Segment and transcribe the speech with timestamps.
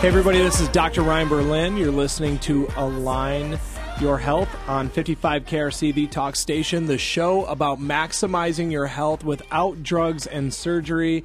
[0.00, 1.02] Hey, everybody, this is Dr.
[1.02, 1.76] Ryan Berlin.
[1.76, 3.60] You're listening to Align
[4.00, 9.82] Your Health on 55 KRC, the talk station, the show about maximizing your health without
[9.82, 11.22] drugs and surgery.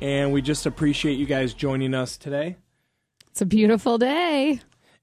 [0.00, 2.56] And we just appreciate you guys joining us today.
[3.30, 4.58] It's a beautiful day.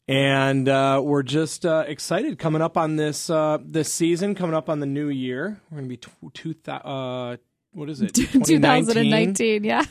[0.08, 4.68] And uh, we're just uh, excited coming up on this uh, this season, coming up
[4.68, 5.62] on the new year.
[5.70, 7.38] We're going to be two, two th- uh,
[7.72, 8.16] what is it?
[8.16, 9.86] 2019, yeah.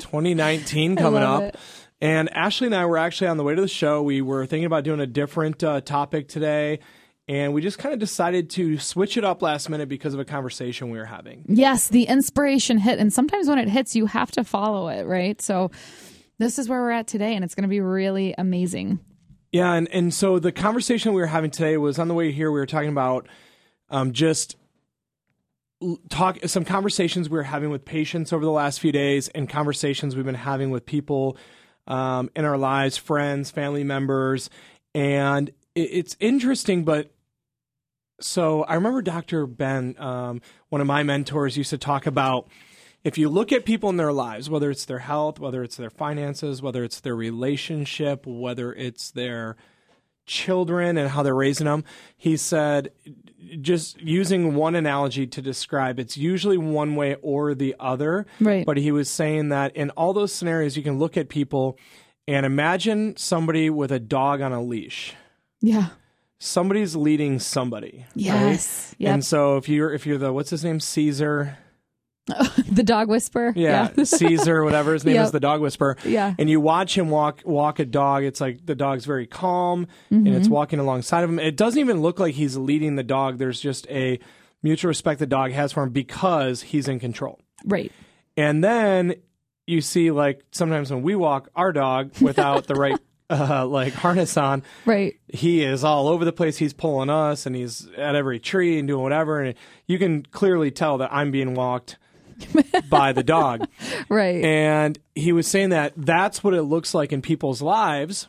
[0.00, 1.42] 2019 coming up.
[1.42, 1.56] it.
[2.00, 4.02] And Ashley and I were actually on the way to the show.
[4.02, 6.80] We were thinking about doing a different uh, topic today,
[7.28, 10.24] and we just kind of decided to switch it up last minute because of a
[10.24, 11.44] conversation we were having.
[11.46, 12.98] Yes, the inspiration hit.
[12.98, 15.40] And sometimes when it hits, you have to follow it, right?
[15.42, 15.70] So
[16.38, 18.98] this is where we're at today, and it's going to be really amazing.
[19.52, 22.50] Yeah, and, and so the conversation we were having today was on the way here.
[22.50, 23.28] We were talking about
[23.90, 24.56] um, just
[26.08, 30.16] talk some conversations we were having with patients over the last few days, and conversations
[30.16, 31.36] we've been having with people
[31.90, 34.48] um, in our lives, friends, family members,
[34.94, 36.84] and it, it's interesting.
[36.84, 37.12] But
[38.20, 39.46] so I remember Dr.
[39.46, 42.48] Ben, um, one of my mentors, used to talk about
[43.02, 45.90] if you look at people in their lives, whether it's their health, whether it's their
[45.90, 49.56] finances, whether it's their relationship, whether it's their
[50.30, 51.84] children and how they're raising them,
[52.16, 52.92] he said,
[53.60, 58.26] just using one analogy to describe, it's usually one way or the other.
[58.40, 58.64] Right.
[58.64, 61.76] But he was saying that in all those scenarios, you can look at people
[62.28, 65.14] and imagine somebody with a dog on a leash.
[65.60, 65.88] Yeah.
[66.38, 68.06] Somebody's leading somebody.
[68.06, 68.14] right?
[68.14, 68.94] Yes.
[68.98, 69.12] Yep.
[69.12, 71.58] And so if you're if you're the what's his name Cesar,
[72.70, 73.52] the dog whisperer.
[73.56, 75.24] yeah, Cesar, whatever his name Yep.
[75.26, 75.96] is, the dog whisperer.
[76.04, 76.34] Yeah.
[76.38, 78.24] And you watch him walk walk a dog.
[78.24, 80.36] It's like the dog's very calm and Mm-hmm.
[80.36, 81.38] it's walking alongside of him.
[81.38, 83.38] It doesn't even look like he's leading the dog.
[83.38, 84.18] There's just a
[84.62, 87.40] mutual respect the dog has for him because he's in control.
[87.64, 87.90] Right.
[88.36, 89.14] And then
[89.66, 92.98] you see like sometimes when we walk our dog without the right
[93.30, 95.14] uh, like harness on, Right.
[95.28, 96.56] he is all over the place.
[96.58, 99.40] He's pulling us and he's at every tree and doing whatever.
[99.40, 99.54] And
[99.86, 101.96] you can clearly tell that I'm being walked
[102.90, 103.66] by the dog.
[104.08, 104.44] Right.
[104.44, 108.26] And he was saying that that's what it looks like in people's lives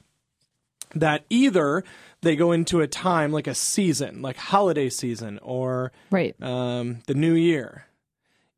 [0.94, 1.84] that either
[2.22, 6.36] they go into a time like a season, like holiday season or right.
[6.42, 7.86] um, the new year,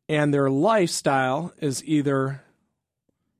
[0.10, 2.42] and their lifestyle is either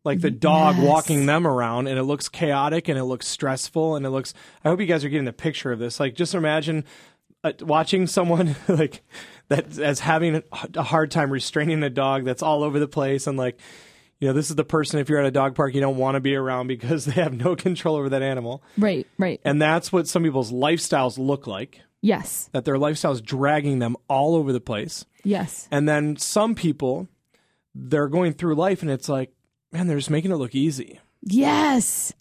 [0.06, 0.86] like the dog Yes.
[0.86, 4.70] walking them around and it looks chaotic and it looks stressful and it looks i
[4.70, 6.84] hope you guys are getting the picture of this like just imagine
[7.44, 9.02] uh, watching someone like
[9.50, 10.44] that as having a-
[10.76, 13.60] a hard time restraining a dog that's all over the place and like
[14.20, 16.16] you know this is the person if you're at a dog park you don't want
[16.16, 19.06] to be around because they have no control over that animal Right.
[19.18, 19.42] Right.
[19.44, 22.50] and that's what some people's lifestyles look like Yes.
[22.54, 25.68] that their lifestyle is dragging them all over the place Yes.
[25.72, 27.08] and then some people,
[27.76, 29.32] they're going through life and it's like,
[29.72, 31.00] man, they're just making it look easy.
[31.22, 32.14] Yes.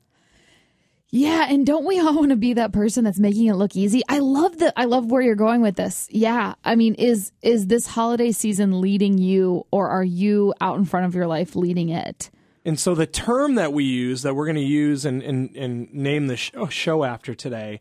[1.14, 4.02] Yeah, and don't we all want to be that person that's making it look easy?
[4.08, 6.08] I love the I love where you're going with this.
[6.10, 6.54] Yeah.
[6.64, 11.06] I mean, is is this holiday season leading you or are you out in front
[11.06, 12.30] of your life leading it?
[12.64, 15.92] And so the term that we use that we're going to use and, and, and
[15.92, 17.80] name the show, oh, show after today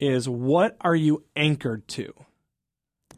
[0.00, 2.12] is what are you anchored to?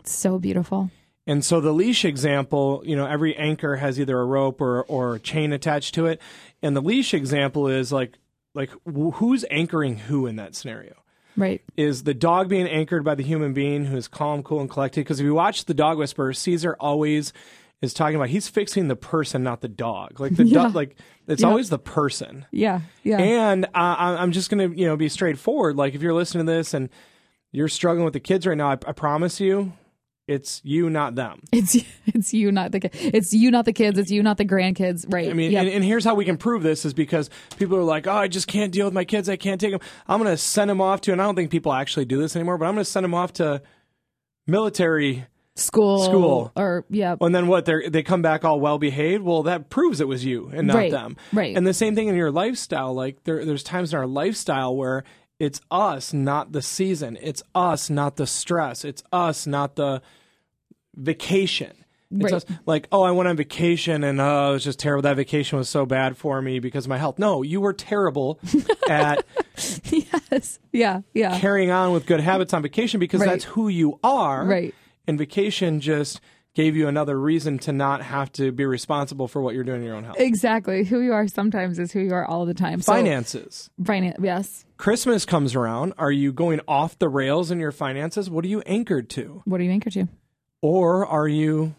[0.00, 0.90] It's so beautiful.
[1.24, 5.14] And so the leash example, you know, every anchor has either a rope or, or
[5.14, 6.20] a chain attached to it.
[6.60, 8.18] And the leash example is like,
[8.56, 10.94] like wh- who's anchoring who in that scenario?
[11.38, 11.60] Right.
[11.76, 15.00] is the dog being anchored by the human being who is calm, cool, and collected.
[15.02, 17.34] Because if you watch the dog whisperer, Cesar always
[17.82, 20.18] is talking about he's fixing the person, not the dog.
[20.18, 20.62] Like the Yeah.
[20.62, 20.96] dog, like
[21.28, 21.48] it's Yeah.
[21.48, 22.46] always the person.
[22.50, 22.80] Yeah.
[23.02, 23.18] Yeah.
[23.18, 25.76] And uh, I'm just gonna you know be straightforward.
[25.76, 26.88] Like if you're listening to this and
[27.52, 29.74] you're struggling with the kids right now, I, I promise you,
[30.28, 31.40] it's you, not them.
[31.52, 31.76] it's
[32.06, 35.04] it's you not the it's you not the kids, it's you not the grandkids.
[35.08, 35.28] Right.
[35.30, 35.64] I mean, Yep.
[35.66, 38.28] and, and here's how we can prove this is because people are like, oh, I
[38.28, 39.28] just can't deal with my kids.
[39.28, 39.80] I can't take them.
[40.08, 42.34] I'm going to send them off to, and I don't think people actually do this
[42.36, 43.62] anymore, but I'm going to send them off to
[44.46, 45.26] military.
[45.54, 46.52] school school.
[46.56, 47.16] or yeah.
[47.20, 47.64] And then what?
[47.64, 49.22] They they come back all well behaved.
[49.24, 51.16] Well, that proves it was you and not Right, them.
[51.32, 51.56] right.
[51.56, 52.94] And the same thing in your lifestyle.
[52.94, 55.04] Like there, there's times in our lifestyle where
[55.38, 57.18] it's us, not the season.
[57.20, 58.84] It's us, not the stress.
[58.84, 60.00] It's us, not the
[60.94, 61.72] vacation.
[62.10, 62.32] It's Right.
[62.34, 65.02] us, like, oh, I went on vacation and oh, it was just terrible.
[65.02, 67.18] That vacation was so bad for me because of my health.
[67.18, 68.38] No, you were terrible
[68.88, 69.26] at
[69.90, 70.58] yes.
[70.72, 71.00] Yeah.
[71.14, 71.38] Yeah.
[71.40, 73.30] carrying on with good habits on vacation because Right.
[73.30, 74.44] that's who you are.
[74.46, 74.74] Right.
[75.08, 76.20] And vacation just
[76.56, 79.86] gave you another reason to not have to be responsible for what you're doing in
[79.86, 80.16] your own health.
[80.18, 80.84] Exactly.
[80.84, 82.80] Who you are sometimes is who you are all the time.
[82.80, 83.68] So, Finances.
[83.84, 84.16] Finance.
[84.22, 84.64] Yes.
[84.78, 85.92] Christmas comes around.
[85.98, 88.30] Are you going off the rails in your finances?
[88.30, 89.42] What are you anchored to?
[89.44, 90.08] What are you anchored to?
[90.62, 91.74] Or are you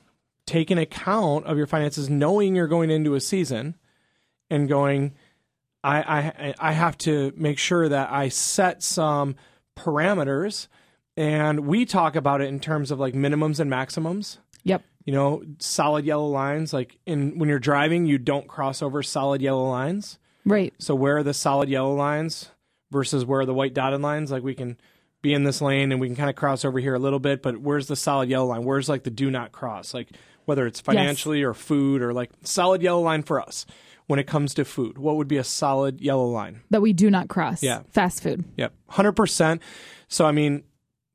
[0.45, 3.75] taking account of your finances, knowing you're going into a season
[4.51, 5.15] and going,
[5.83, 9.35] I, I I have to make sure that I set some
[9.75, 10.67] parameters,
[11.17, 14.37] and we talk about it in terms of like minimums and maximums.
[14.67, 14.83] Yep.
[15.05, 16.73] You know, solid yellow lines.
[16.73, 20.19] Like in when you're driving, you don't cross over solid yellow lines.
[20.45, 20.73] Right.
[20.79, 22.49] So where are the solid yellow lines
[22.91, 24.31] versus where are the white dotted lines?
[24.31, 24.77] Like we can
[25.21, 27.41] be in this lane and we can kind of cross over here a little bit,
[27.41, 28.63] but where's the solid yellow line?
[28.63, 29.93] Where's like the do not cross?
[29.93, 30.09] Like
[30.45, 33.65] whether it's financially or food or like solid yellow line for us
[34.07, 34.97] when it comes to food.
[34.97, 36.61] What would be a solid yellow line?
[36.69, 37.61] That we do not cross.
[37.61, 37.81] Yeah.
[37.91, 38.45] Fast food.
[38.55, 38.73] Yep.
[38.91, 39.59] 100%.
[40.07, 40.63] So I mean,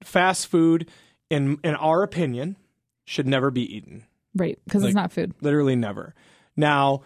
[0.02, 0.90] fast food
[1.30, 2.56] in in our opinion
[3.04, 4.04] should never be eaten.
[4.34, 4.58] Right.
[4.64, 5.34] Because Like- it's not food.
[5.40, 6.14] Literally never.
[6.56, 7.02] Now,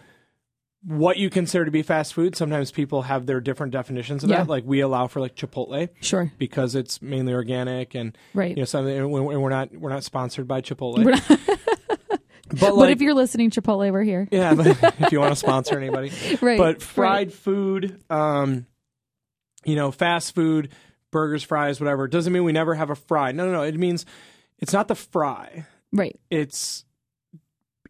[0.83, 4.37] what you consider to be fast food, sometimes people have their different definitions of Yeah.
[4.37, 4.47] that.
[4.47, 6.31] Like we allow for like Chipotle Sure.
[6.37, 8.51] because it's mainly organic and Right.
[8.51, 8.95] you know something.
[8.95, 11.27] And we're not we're not sponsored by Chipotle, We're not-
[12.59, 14.27] but but if you're listening, Chipotle, we're here.
[14.31, 14.67] yeah, but
[15.01, 16.11] if you want to sponsor anybody,
[16.41, 16.57] Right.
[16.57, 17.33] but fried right.
[17.33, 18.65] food, um,
[19.65, 20.69] you know, fast food,
[21.11, 23.31] burgers, fries, whatever, doesn't mean we never have a fry.
[23.33, 23.61] No, no, no.
[23.63, 24.05] It means
[24.59, 25.65] it's not the fry.
[25.97, 26.19] Right.
[26.29, 26.85] it's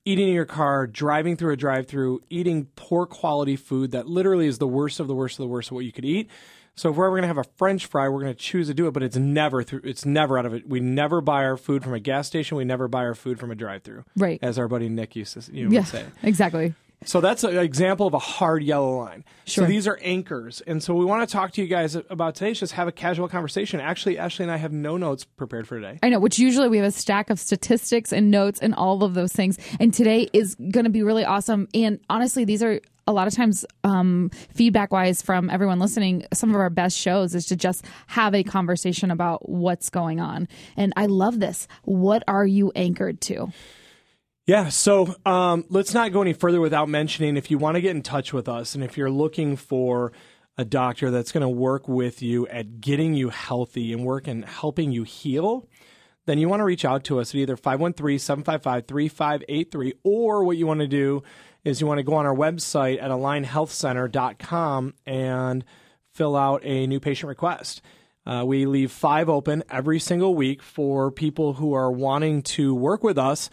[0.05, 4.57] eating in your car, driving through a drive-through, eating poor quality food that literally is
[4.57, 6.29] the worst of the worst of the worst of what you could eat.
[6.75, 8.73] So if we're ever going to have a French fry, we're going to choose to
[8.73, 9.81] do it, but it's never through.
[9.83, 10.69] It's never out of it.
[10.69, 12.55] We never buy our food from a gas station.
[12.55, 14.39] We never buy our food from a drive-through, Right.
[14.41, 15.83] as our buddy Nick used to you know, Yeah.
[15.83, 16.05] say.
[16.23, 16.73] Exactly.
[17.05, 19.23] So that's an example of a hard yellow line.
[19.45, 19.63] Sure.
[19.63, 20.61] So these are anchors.
[20.65, 22.51] And so we want to talk to you guys about today.
[22.51, 23.79] is Just have a casual conversation.
[23.79, 25.99] Actually, Ashley and I have no notes prepared for today.
[26.01, 29.13] I know, which usually we have a stack of statistics and notes and all of
[29.13, 29.57] those things.
[29.79, 31.67] And today is going to be really awesome.
[31.73, 36.25] And honestly, these are a lot of times um, feedback wise from everyone listening.
[36.33, 40.47] Some of our best shows is to just have a conversation about what's going on.
[40.75, 41.67] And I love this.
[41.83, 43.53] What are you anchored to?
[44.47, 47.97] Yeah, so um, let's not go any further without mentioning if you want to get
[47.97, 50.13] in touch with us and if you're looking for
[50.57, 54.45] a doctor that's going to work with you at getting you healthy and work and
[54.45, 55.67] helping you heal,
[56.27, 60.55] then you want to reach out to us at either 513 755 3583 or what
[60.55, 61.23] you want to do
[61.65, 65.65] is you want to go on our website at alignhealthcenter.com and
[66.13, 67.81] fill out a new patient request.
[68.25, 73.03] Uh, we leave five open every single week for people who are wanting to work
[73.03, 73.49] with us.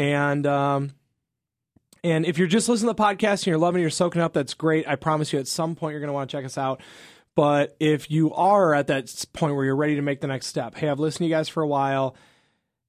[0.00, 0.92] And um,
[2.02, 4.32] and if you're just listening to the podcast and you're loving it, you're soaking up,
[4.32, 4.88] that's great.
[4.88, 6.80] I promise you at some point you're going to want to check us out.
[7.36, 10.74] But if you are at that point where you're ready to make the next step,
[10.74, 12.16] hey, I've listened to you guys for a while.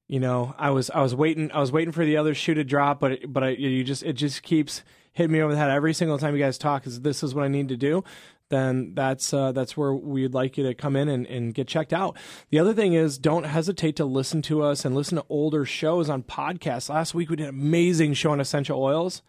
[0.08, 2.64] You know, I was I was waiting I was waiting for the other shoe to
[2.64, 4.82] drop, but it, but I, you just it just keeps
[5.12, 6.88] hitting me over the head every single time you guys talk.
[6.88, 8.06] Is this is what I need to do?
[8.52, 11.94] Then that's uh, that's where we'd like you to come in and, and get checked
[11.94, 12.16] out.
[12.52, 16.10] The other thing is, don't hesitate to listen to us and listen to older shows
[16.10, 16.90] on podcasts.
[16.90, 19.24] Last week we did an amazing show on essential oils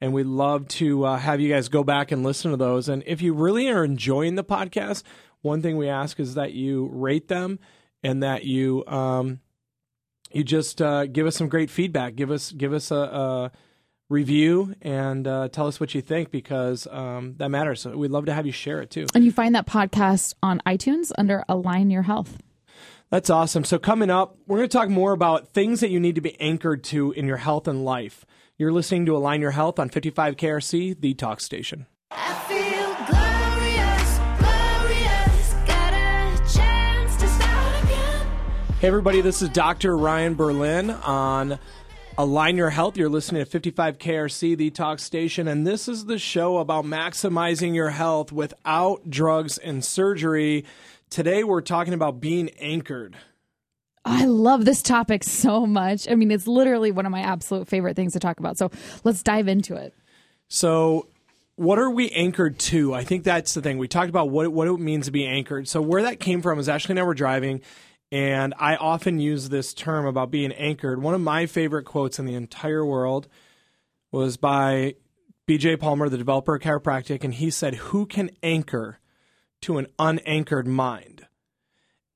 [0.00, 2.88] and we'd love to uh, have you guys go back and listen to those.
[2.88, 5.02] And if you really are enjoying the podcast,
[5.40, 7.58] one thing we ask is that you rate them
[8.02, 9.40] and that you um,
[10.30, 12.16] you just uh, give us some great feedback.
[12.16, 13.52] Give us give us a, a
[14.14, 17.82] review and uh, tell us what you think because um, that matters.
[17.82, 19.06] So we'd love to have you share it too.
[19.14, 22.38] And you find that podcast on iTunes under Align Your Health.
[23.10, 23.64] That's awesome.
[23.64, 26.40] So, coming up, we're going to talk more about things that you need to be
[26.40, 28.24] anchored to in your health and life.
[28.56, 31.86] You're listening to Align Your Health on 55 KRC, the talk station.
[32.10, 35.52] I feel glorious, glorious.
[35.66, 38.26] Got a chance to start again.
[38.80, 39.96] Hey, everybody, this is Dr.
[39.96, 41.58] Ryan Berlin on
[42.16, 42.96] Align Your Health.
[42.96, 47.74] You're listening to 55 KRC, the talk station, and this is the show about maximizing
[47.74, 50.64] your health without drugs and surgery.
[51.10, 53.16] Today, we're talking about being anchored.
[54.04, 56.08] I love this topic so much.
[56.08, 58.58] I mean, it's literally one of my absolute favorite things to talk about.
[58.58, 58.70] So
[59.02, 59.92] let's dive into it.
[60.46, 61.08] So,
[61.56, 62.94] what are we anchored to?
[62.94, 63.78] I think that's the thing.
[63.78, 65.66] We talked about what it, what it means to be anchored.
[65.66, 67.60] So, where that came from is Ashley and I were driving,
[68.14, 71.02] and I often use this term about being anchored.
[71.02, 73.26] One of my favorite quotes in the entire world
[74.12, 74.94] was by
[75.48, 79.00] BJ Palmer, the developer of chiropractic, and he said, Who can anchor
[79.62, 81.26] to an unanchored mind?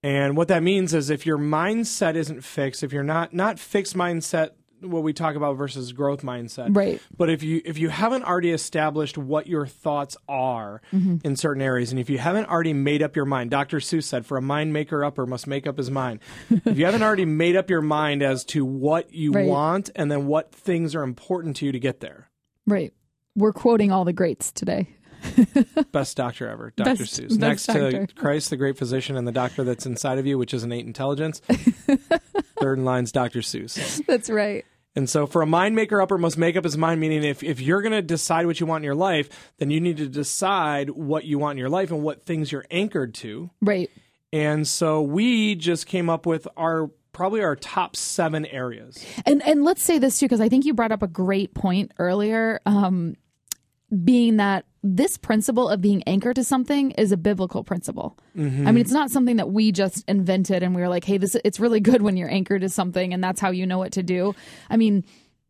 [0.01, 3.97] And what that means is if your mindset isn't fixed, if you're not not fixed
[3.97, 7.01] mindset, what we talk about versus growth mindset, Right.
[7.17, 11.17] but if you if you haven't already established what your thoughts are mm-hmm.
[11.25, 13.79] in certain areas, and if you haven't already made up your mind, Dr.
[13.79, 16.21] Seuss said, "For a mind maker upper must make up his mind."
[16.51, 19.47] if you haven't already made up your mind as to what you Right.
[19.49, 22.31] want and then what things are important to you to get there,
[22.67, 22.93] Right.
[23.37, 24.89] We're quoting all the greats today.
[25.93, 26.91] best doctor ever, Dr.
[26.97, 27.29] Best- Seuss.
[27.29, 28.07] best Next doctor.
[28.07, 30.87] to Christ, the great physician, and the doctor that's inside of you, which is innate
[30.87, 31.41] intelligence.
[32.61, 33.41] Third in line's Dr.
[33.41, 34.05] Seuss.
[34.07, 34.65] That's right.
[34.97, 37.61] And so for a mind maker upper must make up his mind, meaning if, if
[37.61, 40.91] you're going to decide what you want in your life, then you need to decide
[40.91, 43.51] what you want in your life and what things you're anchored to.
[43.61, 43.91] Right.
[44.33, 49.05] And so we just came up with our probably our top seven areas.
[49.25, 51.93] And and let's say this too, because I think you brought up a great point
[51.99, 52.61] earlier.
[52.67, 53.17] Um,
[54.05, 58.17] being that this principle of being anchored to something is a biblical principle.
[58.37, 61.37] I mean, it's not something that we just invented and we were like, "Hey, this
[61.45, 64.03] it's really good when you're anchored to something, and that's how you know what to
[64.03, 64.35] do."
[64.71, 65.05] I mean,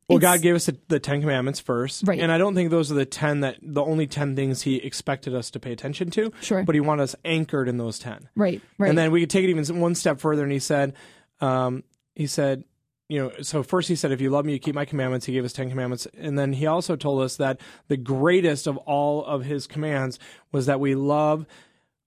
[0.09, 2.19] Well, it's- God gave us the, the Ten Commandments first, Right.
[2.21, 5.35] And I don't think those are the ten that the only ten things He expected
[5.35, 6.33] us to pay attention to.
[6.41, 6.63] Sure.
[6.63, 8.29] but He wanted us anchored in those ten.
[8.35, 10.95] right, right, And then we could take it even one step further, and He said,
[11.43, 11.83] um,
[12.15, 12.65] He said,
[13.09, 15.33] you know, so first He said, "If you love Me, you keep My commandments." He
[15.33, 19.25] gave us ten commandments, and then He also told us that the greatest of all
[19.25, 20.19] of His commands
[20.53, 21.47] was that we love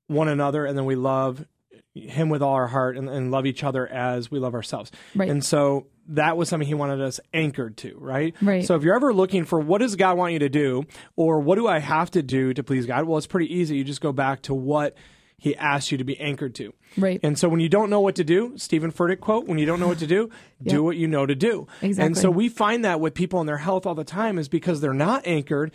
[0.07, 1.45] one another, and then we love
[1.93, 4.91] Him with all our heart, and, and love each other as we love ourselves.
[5.15, 5.29] Right.
[5.29, 8.35] And so that was something he wanted us anchored to, right?
[8.41, 8.65] Right.
[8.65, 10.83] So if you're ever looking for what does God want you to do,
[11.15, 13.77] or what do I have to do to please God, well, it's pretty easy.
[13.77, 14.95] You just go back to what
[15.41, 16.71] he asks you to be anchored to.
[16.95, 17.19] Right.
[17.23, 19.79] And so when you don't know what to do, Steven Furtick quote, when you don't
[19.79, 20.29] know what to do,
[20.63, 21.67] do what you know to do.
[21.81, 22.05] Exactly.
[22.05, 24.81] And so we find that with people in their health all the time is because
[24.81, 25.71] they're not anchored,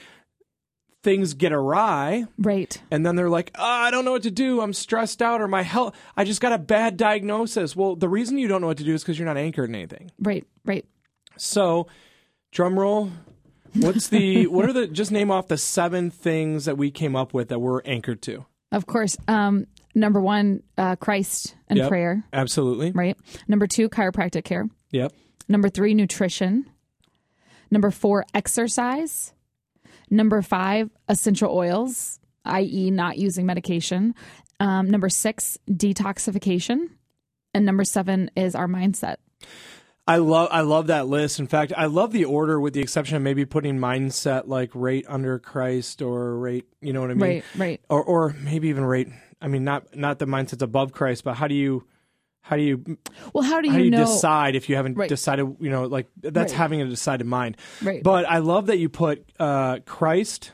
[1.02, 4.61] things get awry right, and then they're like, oh, I don't know what to do.
[4.61, 7.75] I'm stressed out, or my health, I just got a bad diagnosis.
[7.75, 9.75] Well, the reason you don't know what to do is because you're not anchored in
[9.75, 10.12] anything.
[10.20, 10.85] right, right.
[11.37, 11.88] So,
[12.52, 13.11] drum roll.
[13.75, 17.35] What's the, what are the, just name off the seven things that we came up
[17.35, 18.46] with that we're anchored to.
[18.73, 19.16] Of course.
[19.28, 21.88] Um, number one, uh, Christ and Yep.
[21.88, 22.25] prayer.
[22.32, 22.90] Absolutely.
[22.92, 23.16] Right.
[23.49, 24.66] Number two, chiropractic care.
[24.90, 25.12] Yep.
[25.49, 26.66] Number three, nutrition.
[27.70, 29.32] Number four, exercise.
[30.11, 34.14] Number five, essential oils, i.e., not using medication.
[34.61, 36.88] Um, number six, detoxification.
[37.54, 39.16] And number seven is our mindset.
[40.06, 41.40] I love I love that list.
[41.40, 45.04] In fact, I love the order with the exception of maybe putting mindset like right
[45.08, 47.22] under Christ or right, you know what I mean?
[47.22, 47.80] Right, right.
[47.90, 49.08] Or or maybe even right
[49.40, 51.84] I mean not not the mindset's above Christ, but how do you
[52.42, 52.98] how do you
[53.34, 54.04] Well, how do you, how do you know?
[54.04, 55.08] decide if you haven't Right.
[55.08, 56.56] decided you know like that's Right.
[56.58, 58.00] having a decided mind Right.
[58.04, 60.52] but i love that you put uh christ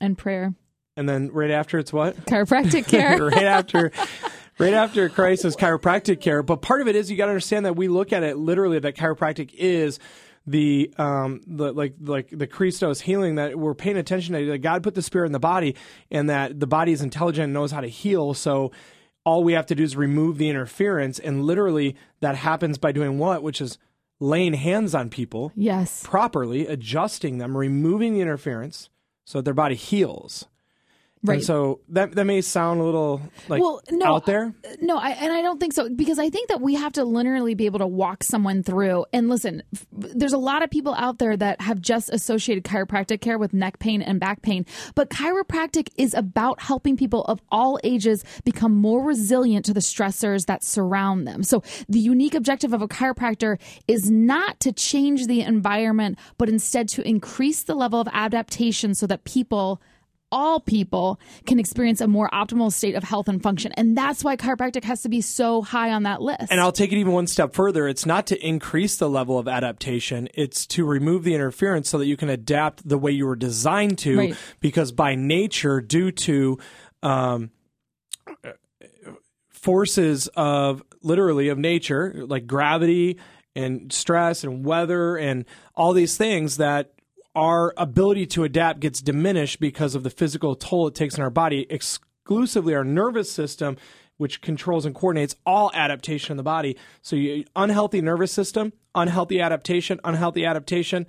[0.00, 0.54] and prayer,
[0.96, 3.18] and then right after it's what chiropractic care.
[3.22, 3.90] right after
[4.58, 7.66] right after christ is chiropractic care but part of it is you got to understand
[7.66, 9.98] that we look at it literally that chiropractic is
[10.48, 14.82] the um the like like the Christos healing that we're paying attention to that God
[14.82, 15.76] put the spirit in the body
[16.10, 18.32] and that the body is intelligent and knows how to heal.
[18.34, 18.72] So
[19.24, 23.18] all we have to do is remove the interference and literally that happens by doing
[23.18, 23.42] what?
[23.42, 23.78] Which is
[24.20, 26.02] laying hands on people yes.
[26.02, 28.88] properly adjusting them removing the interference
[29.24, 30.46] so that their body heals
[31.22, 31.36] Right.
[31.36, 34.98] and so that that may sound a little like Well, no, out there uh, No,
[34.98, 37.66] I, and I don't think so because I think that we have to literally be
[37.66, 39.04] able to walk someone through.
[39.12, 43.20] And listen, f- there's a lot of people out there that have just associated chiropractic
[43.20, 47.78] care with neck pain and back pain, but chiropractic is about helping people of all
[47.82, 51.42] ages become more resilient to the stressors that surround them.
[51.42, 56.88] So the unique objective of a chiropractor is not to change the environment, but instead
[56.90, 59.80] to increase the level of adaptation so that people
[60.30, 63.72] all people can experience a more optimal state of health and function.
[63.72, 66.50] And that's why chiropractic has to be so high on that list.
[66.50, 67.88] And I'll take it even one step further.
[67.88, 70.28] It's not to increase the level of adaptation.
[70.34, 73.98] It's to remove the interference so that you can adapt the way you were designed
[73.98, 74.18] to.
[74.18, 74.36] Right.
[74.60, 76.58] Because by nature, due to
[77.02, 77.50] um,
[79.48, 83.18] forces of literally of nature, like gravity
[83.54, 85.44] and stress and weather and
[85.74, 86.92] all these things that
[87.38, 91.30] our ability to adapt gets diminished because of the physical toll it takes on our
[91.30, 93.76] body, exclusively our nervous system,
[94.16, 96.76] which controls and coordinates all adaptation in the body.
[97.00, 101.06] So, you, unhealthy nervous system, unhealthy adaptation, unhealthy adaptation,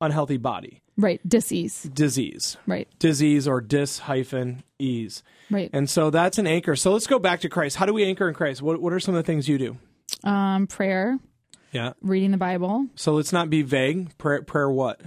[0.00, 1.20] unhealthy body, right.
[1.28, 1.82] Disease.
[1.92, 2.88] disease, Right.
[2.98, 5.22] disease or dis hyphen ease.
[5.50, 5.68] Right.
[5.74, 6.74] And so that's an anchor.
[6.76, 7.76] So let's go back to Christ.
[7.76, 8.62] How do we anchor in Christ?
[8.62, 9.76] What, what are some of the things you do?
[10.24, 11.18] Um, prayer,
[11.72, 11.92] Yeah.
[12.00, 14.16] reading the Bible, So let's not be vague.
[14.16, 15.00] Prayer, prayer what?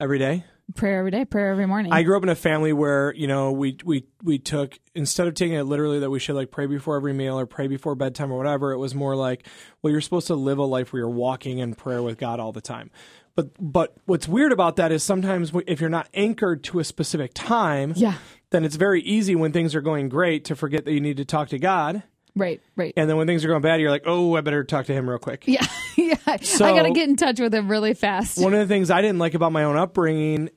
[0.00, 0.44] Every day?
[0.74, 1.92] prayer every day, prayer every morning.
[1.92, 5.34] I grew up in a family where you know we we we took instead of
[5.34, 8.32] taking it literally that we should like pray before every meal or pray before bedtime
[8.32, 8.72] or whatever.
[8.72, 9.46] It was more like,
[9.82, 12.52] well, you're supposed to live a life where you're walking in prayer with God all
[12.52, 12.90] the time.
[13.34, 17.32] But but what's weird about that is sometimes if you're not anchored to a specific
[17.34, 18.14] time, yeah.
[18.50, 21.24] then it's very easy when things are going great to forget that you need to
[21.24, 22.02] talk to God.
[22.40, 22.60] Right.
[22.76, 22.92] Right.
[22.96, 25.08] And then when things are going bad, you're like, oh, I better talk to Him
[25.08, 25.44] real quick.
[25.46, 25.66] yeah.
[25.96, 26.14] yeah.
[26.26, 28.38] I got to get in touch with him really fast.
[28.38, 30.50] One of the things I didn't like about my own upbringing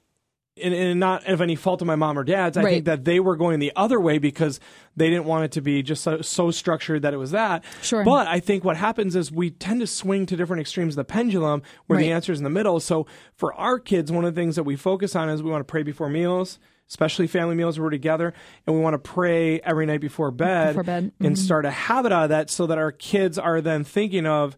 [0.62, 2.58] and, and not of any fault of my mom or dad's.
[2.58, 2.72] I Right.
[2.74, 4.60] think that they were going the other way because
[4.96, 7.64] they didn't want it to be just so, so structured that it was that.
[7.82, 8.04] Sure.
[8.04, 11.04] But I think what happens is we tend to swing to different extremes of the
[11.06, 12.80] pendulum where the answer is in the middle.
[12.80, 15.62] So for our kids, one of the things that we focus on is we want
[15.68, 16.60] to pray before meals.
[16.90, 18.34] Especially family meals where we're together,
[18.68, 21.12] and we want to pray every night before bed, Before bed.
[21.20, 24.56] and start a habit out of that, so that our kids are then thinking of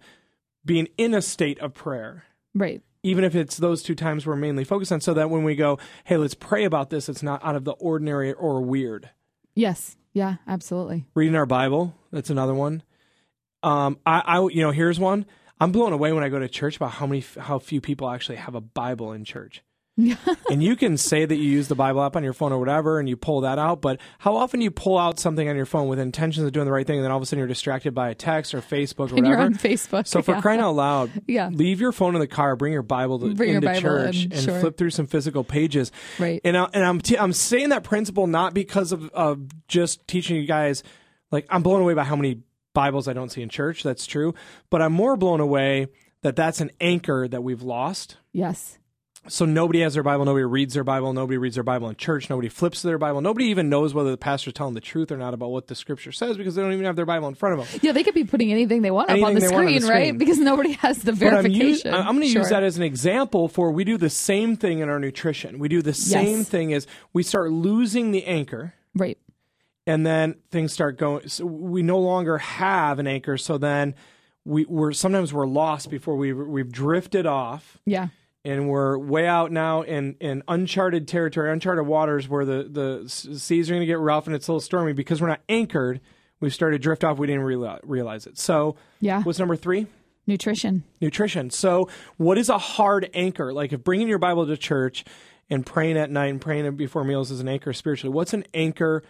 [0.65, 2.82] being in a state of prayer Right.
[3.03, 5.77] even if it's those two times we're mainly focused on, so that when we go,
[6.05, 9.10] hey, let's pray about this, it's not out of the ordinary or weird.
[9.53, 9.96] Yes.
[10.12, 10.36] Yeah.
[10.48, 11.05] Absolutely.
[11.13, 12.84] Reading our Bible, that's another one.
[13.63, 15.25] Um, I, I, you know, here's one.
[15.60, 18.36] I'm blown away when I go to church about how many, how few people actually
[18.38, 19.62] have a Bible in church.
[20.49, 22.99] and you can say that you use the Bible app on your phone or whatever,
[22.99, 23.81] and you pull that out.
[23.81, 26.71] But how often you pull out something on your phone with intentions of doing the
[26.71, 29.11] right thing, and then all of a sudden you're distracted by a text or Facebook
[29.13, 29.41] or And you're whatever?
[29.43, 30.05] on Facebook.
[30.07, 30.41] So for yeah.
[30.41, 31.47] crying out loud, Yeah.
[31.49, 34.33] leave your phone in the car, bring your Bible to, Bring into Bible church, in,
[34.33, 34.59] and sure.
[34.59, 35.91] flip through some physical pages.
[36.19, 36.41] Right.
[36.43, 40.35] And I, and I'm t- I'm saying that principle not because of of just teaching
[40.35, 40.83] you guys.
[41.31, 42.41] Like I'm blown away by how many
[42.73, 43.81] Bibles I don't see in church.
[43.83, 44.33] That's true,
[44.69, 45.87] but I'm more blown away
[46.21, 48.17] that that's an anchor that we've lost.
[48.33, 48.77] Yes.
[49.27, 52.29] So nobody has their Bible, nobody reads their Bible, nobody reads their Bible in church,
[52.29, 55.17] nobody flips to their Bible, nobody even knows whether the pastor's telling the truth or
[55.17, 57.60] not about what the scripture says because they don't even have their Bible in front
[57.60, 57.79] of them.
[57.82, 59.48] Yeah, they could be putting anything they want up on the want on the
[59.79, 60.17] screen, right?
[60.17, 61.94] Because nobody has the But I'm, verification.
[61.94, 62.41] I'm going to Sure.
[62.41, 65.58] use that as an example for we do the same thing in our nutrition.
[65.60, 66.50] We do the same Yes.
[66.50, 69.17] thing as we start losing the anchor right.
[69.88, 73.96] and then things start going so we no longer have an anchor so then
[74.46, 78.10] we, we're sometimes we're lost before we we've drifted off Yeah.
[78.45, 82.63] And we're way out now in, in uncharted territory, uncharted waters where the,
[83.03, 85.41] the seas are going to get rough and it's a little stormy because we're not
[85.49, 85.99] anchored.
[86.39, 87.17] We've started to drift off.
[87.17, 88.37] We didn't realize, realize it.
[88.37, 89.23] So, Yeah.
[89.23, 89.87] what's number three?
[90.27, 90.83] Nutrition.
[91.01, 91.49] Nutrition.
[91.49, 93.51] So, what is a hard anchor?
[93.51, 95.05] Like, if bringing your Bible to church
[95.49, 99.03] and praying at night and praying before meals is an anchor spiritually, what's an anchor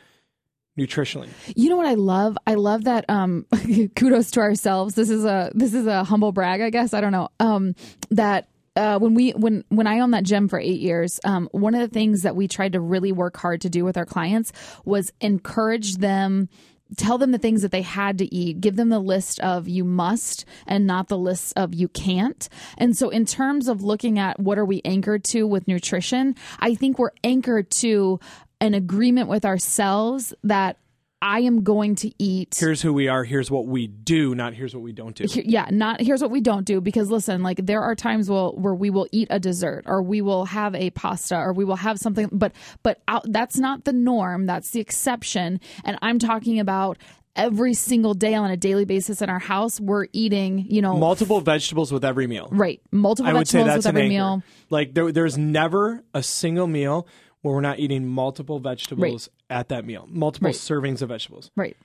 [0.77, 1.30] nutritionally?
[1.56, 2.38] You know what I love?
[2.46, 3.46] I love that um
[3.96, 4.96] kudos to ourselves.
[4.96, 6.94] This is a this is a humble brag, I guess.
[6.94, 7.29] I don't know.
[7.40, 7.75] Um
[8.12, 11.75] that uh, when we when when I owned that gym for eight years, um, one
[11.75, 14.51] of the things that we tried to really work hard to do with our clients
[14.83, 16.50] was encourage them
[16.98, 19.83] tell them the things that they had to eat give them the list of you
[19.83, 22.48] must and not the list of you can't.
[22.77, 26.75] And so in terms of looking at what are we anchored to with nutrition i
[26.75, 28.20] think we're anchored to
[28.61, 30.77] an agreement with ourselves that
[31.25, 33.24] i am going to eat Here's who we are.
[33.24, 35.25] Here's what we do, not here's what we don't do.
[35.27, 38.75] yeah, not here's what we don't do because listen, like there are times will, where
[38.75, 41.98] we will eat a dessert or we will have a pasta or we will have
[41.98, 44.46] something, but but out, that's not the norm.
[44.46, 45.59] That's the exception.
[45.83, 46.98] And I'm talking about
[47.35, 51.42] every single day on a daily basis in our house, we're eating, you know, Multiple
[51.42, 52.48] vegetables with every meal.
[52.51, 54.44] right, multiple I would say vegetables that's with every meal.
[54.70, 57.07] Like there, there's never a single meal
[57.42, 60.55] where we're not eating multiple vegetables at that meal, multiple Right.
[60.55, 61.51] servings of vegetables.
[61.55, 61.77] Right.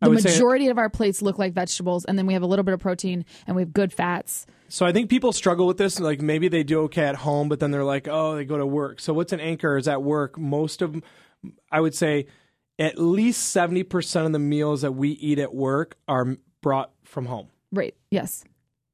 [0.00, 2.42] I The would say- majority of our plates look like vegetables, and then we have
[2.42, 4.46] a little bit of protein, and we have good fats.
[4.68, 6.00] So I think people struggle with this.
[6.00, 8.66] Like maybe they do okay at home, but then they're like, oh, they go to
[8.66, 9.00] work.
[9.00, 10.38] So what's an anchor is at work.
[10.38, 11.00] Most of,
[11.70, 12.26] I would say,
[12.78, 17.26] at least seventy percent of the meals that we eat at work are brought from
[17.26, 17.48] home.
[17.70, 17.94] Right.
[18.10, 18.44] Yes.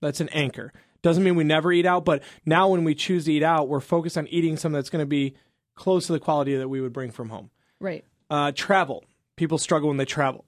[0.03, 0.73] That's an anchor.
[1.01, 3.81] Doesn't mean we never eat out, but now when we choose to eat out, we're
[3.81, 5.35] focused on eating something that's going to be
[5.77, 7.51] close to the quality that we would bring from home.
[7.81, 8.05] Right.
[8.31, 9.05] Uh, travel.
[9.37, 10.45] People struggle when they travel.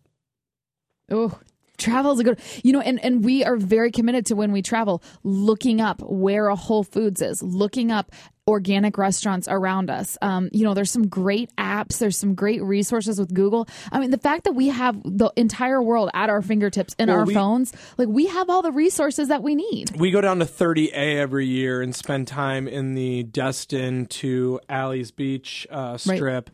[1.10, 1.38] Oh,
[1.78, 4.62] travel is a good, you know, and, and we are very committed to when we
[4.62, 8.12] travel, looking up where a Whole Foods is, looking up
[8.46, 10.18] organic restaurants around us.
[10.22, 13.68] Um, you know, there's some great apps, there's some great resources with Google.
[13.92, 17.18] I mean, the fact that we have the entire world at our fingertips in Well,
[17.18, 19.96] our we- phones, like we have all the resources that we need.
[19.98, 25.10] We go down to 30A every year and spend time in the Destin to Alys
[25.14, 26.50] Beach uh, strip.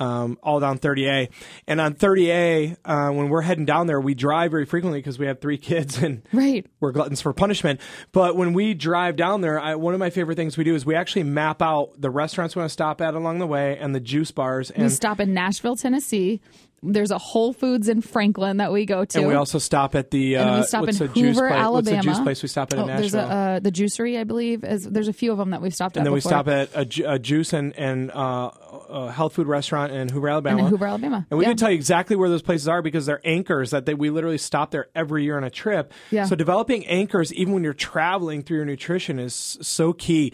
[0.00, 1.28] Um, all down 30A.
[1.66, 5.26] And on 30A, uh, when we're heading down there, we drive very frequently because we
[5.26, 6.64] have three kids and Right.
[6.78, 7.80] we're gluttons for punishment.
[8.12, 10.86] But when we drive down there, I, one of my favorite things we do is
[10.86, 13.92] we actually map out the restaurants we want to stop at along the way and
[13.94, 14.70] the juice bars.
[14.70, 16.40] And We stop in Nashville, Tennessee.
[16.80, 19.18] There's a Whole Foods in Franklin that we go to.
[19.18, 21.58] And we also stop at the uh, and we stop in the juice Hoover, place?
[21.60, 21.72] Alabama.
[21.96, 23.36] What's the juice place we stop at Oh, in there's Nashville?
[23.36, 24.62] a, uh, the juicery, I believe.
[24.62, 26.00] Is there's a few of them that we've stopped at.
[26.00, 28.50] and then we stop at a, ju- a juice and, and uh,
[28.90, 30.60] a health food restaurant in Hoover, Alabama.
[30.62, 31.26] in Hoover, Alabama.
[31.30, 31.50] And we Yeah.
[31.50, 34.38] can tell you exactly where those places are because they're anchors that they, we literally
[34.38, 35.92] stop there every year on a trip.
[36.12, 36.26] Yeah.
[36.26, 40.32] So developing anchors, even when you're traveling through your nutrition, is so key.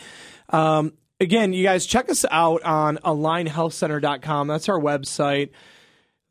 [0.51, 4.47] Um, again, you guys check us out on alignhealthcenter.com.
[4.49, 5.51] That's our website.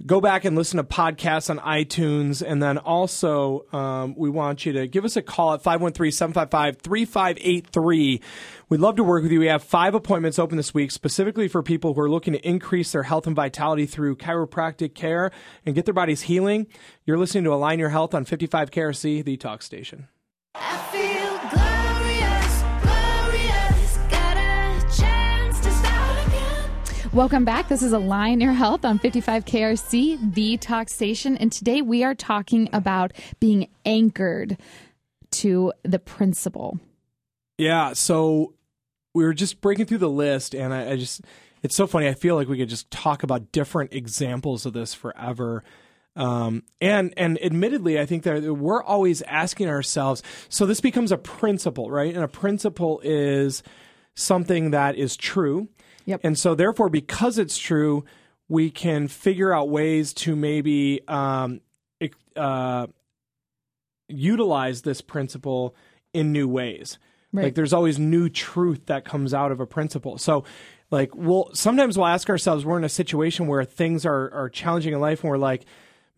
[0.05, 2.43] Go back and listen to podcasts on iTunes.
[2.45, 6.77] And then also, um, we want you to give us a call at 513 755
[6.81, 8.21] 3583.
[8.69, 9.39] We'd love to work with you.
[9.39, 12.91] We have five appointments open this week, specifically for people who are looking to increase
[12.91, 15.31] their health and vitality through chiropractic care
[15.65, 16.67] and get their bodies healing.
[17.05, 20.07] You're listening to Align Your Health on 55 KRC, the talk station.
[27.13, 27.67] Welcome back.
[27.67, 31.37] This is Align Your Health on 55 KRC, the talk station.
[31.37, 34.57] And today we are talking about being anchored
[35.33, 36.79] to the principle.
[37.59, 38.55] Yeah, so
[39.13, 41.21] we were just breaking through the list, and I, I just,
[41.61, 42.07] it's so funny.
[42.07, 45.63] I feel like we could just talk about different examples of this forever.
[46.15, 50.23] Um, and and admittedly, I think that we're always asking ourselves.
[50.49, 52.11] So this becomes a principle, right?
[52.11, 53.61] And a principle is
[54.15, 55.67] something that is true.
[56.05, 56.21] Yep.
[56.23, 58.05] And so, therefore, because it's true,
[58.49, 61.61] we can figure out ways to maybe um,
[62.35, 62.87] uh,
[64.07, 65.75] utilize this principle
[66.13, 66.97] in new ways.
[67.31, 67.45] Right.
[67.45, 70.17] Like there's always new truth that comes out of a principle.
[70.17, 70.43] So
[70.91, 74.93] like we'll sometimes we'll ask ourselves we're in a situation where things are are challenging
[74.93, 75.65] in life and we're like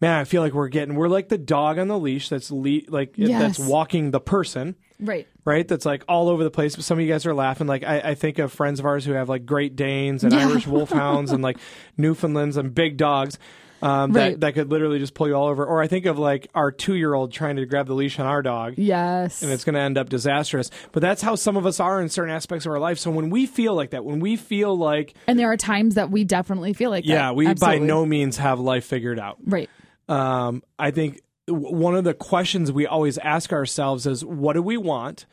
[0.05, 2.81] man I feel like we're getting we're like the dog on the leash that's le-
[2.89, 3.57] like Yes.
[3.57, 5.27] that's walking the person Right.
[5.43, 5.67] right?
[5.67, 6.75] That's like all over the place.
[6.77, 7.67] But some of you guys are laughing.
[7.67, 10.47] Like I, I think of friends of ours who have like Great Danes and Yeah.
[10.47, 11.57] Irish Wolfhounds and like
[11.97, 13.37] Newfoundlands and big dogs.
[13.81, 14.31] Um, Right.
[14.31, 15.65] that, that could literally just pull you all over.
[15.65, 18.25] Or I think of like our two year old trying to grab the leash on
[18.25, 19.43] our dog Yes.
[19.43, 20.71] and it's going to end up disastrous.
[20.93, 22.97] But that's how some of us are in certain aspects of our life.
[22.97, 26.09] So when we feel like that, when we feel like, and there are times that
[26.09, 27.35] we definitely feel like yeah, that.
[27.35, 27.79] we Absolutely.
[27.81, 29.39] by no means have life figured out.
[29.45, 29.69] Right.
[30.07, 34.77] Um, I think one of the questions we always ask ourselves is, what do we
[34.77, 35.25] want,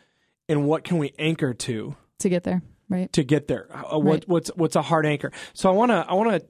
[0.48, 1.96] and what can we anchor to?
[2.20, 2.62] To get there.
[2.88, 3.10] Right.
[3.14, 3.68] to get there.
[3.74, 4.28] Uh, what, Right.
[4.28, 5.32] What's what's a hard anchor?
[5.54, 6.46] So I want to I want to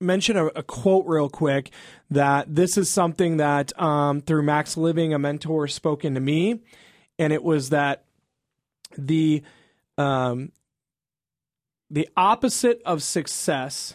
[0.00, 1.70] mention a, a quote real quick
[2.10, 6.62] that this is something that um, through Max Living, a mentor, spoken to me,
[7.18, 8.04] and it was that
[8.96, 9.42] the
[9.96, 10.50] um,
[11.90, 13.94] the opposite of success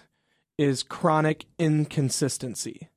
[0.58, 2.90] is chronic inconsistency.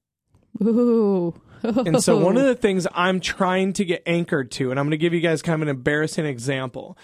[0.62, 1.34] Ooh.
[1.62, 4.92] And so one of the things I'm trying to get anchored to, and I'm going
[4.92, 6.96] to give you guys kind of an embarrassing example,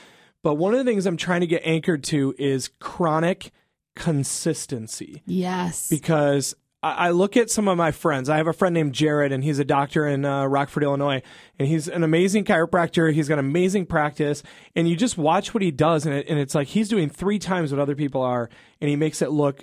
[0.43, 3.53] but one of the things I'm trying to get anchored to is chronic
[3.95, 5.89] consistency yes.
[5.89, 8.29] because I I look at some of my friends.
[8.29, 11.23] I have a friend named Jared, and he's a doctor in uh, Rockford, Illinois,
[11.59, 13.13] and he's an amazing chiropractor.
[13.13, 14.43] He's got amazing practice,
[14.75, 17.39] and you just watch what he does, and, it, and it's like he's doing three
[17.39, 19.63] times what other people are, and he makes it look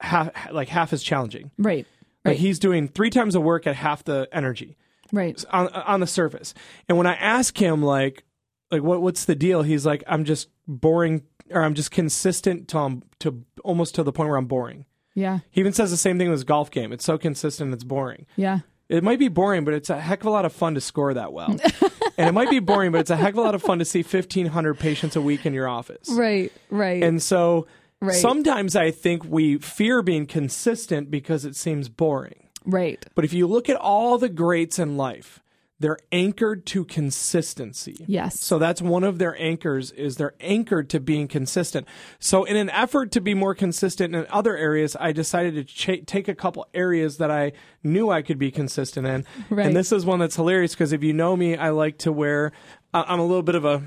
[0.00, 1.50] half like half as challenging.
[1.58, 1.86] right.
[2.26, 2.38] Like Right.
[2.38, 4.76] he's doing three times the work at half the energy
[5.12, 5.42] Right.
[5.50, 6.54] on on the surface.
[6.88, 8.24] And when I ask him like
[8.70, 9.62] like what what's the deal?
[9.62, 14.12] He's like I'm just boring or I'm just consistent to um, to almost to the
[14.12, 14.84] point where I'm boring.
[15.14, 15.38] Yeah.
[15.50, 16.92] He even says the same thing with his golf game.
[16.92, 18.26] It's so consistent it's boring.
[18.36, 18.60] Yeah.
[18.88, 21.12] It might be boring, but it's a heck of a lot of fun to score
[21.14, 21.48] that well.
[22.18, 23.84] and it might be boring, but it's a heck of a lot of fun to
[23.84, 26.08] see 1500 patients a week in your office.
[26.12, 26.52] Right.
[26.70, 27.02] Right.
[27.02, 27.66] And so
[28.00, 28.14] Right.
[28.14, 32.48] sometimes I think we fear being consistent because it seems boring.
[32.64, 33.04] right.
[33.14, 35.40] But if you look at all the greats in life,
[35.78, 37.96] they're anchored to consistency.
[38.06, 38.40] Yes.
[38.40, 41.86] So that's one of their anchors is they're anchored to being consistent.
[42.18, 46.06] So in an effort to be more consistent in other areas, I decided to ch-
[46.06, 49.24] take a couple areas that I knew I could be consistent in.
[49.50, 49.66] Right.
[49.66, 52.52] And this is one that's hilarious because if you know me, I like to wear
[52.94, 53.82] I- I'm a little bit of a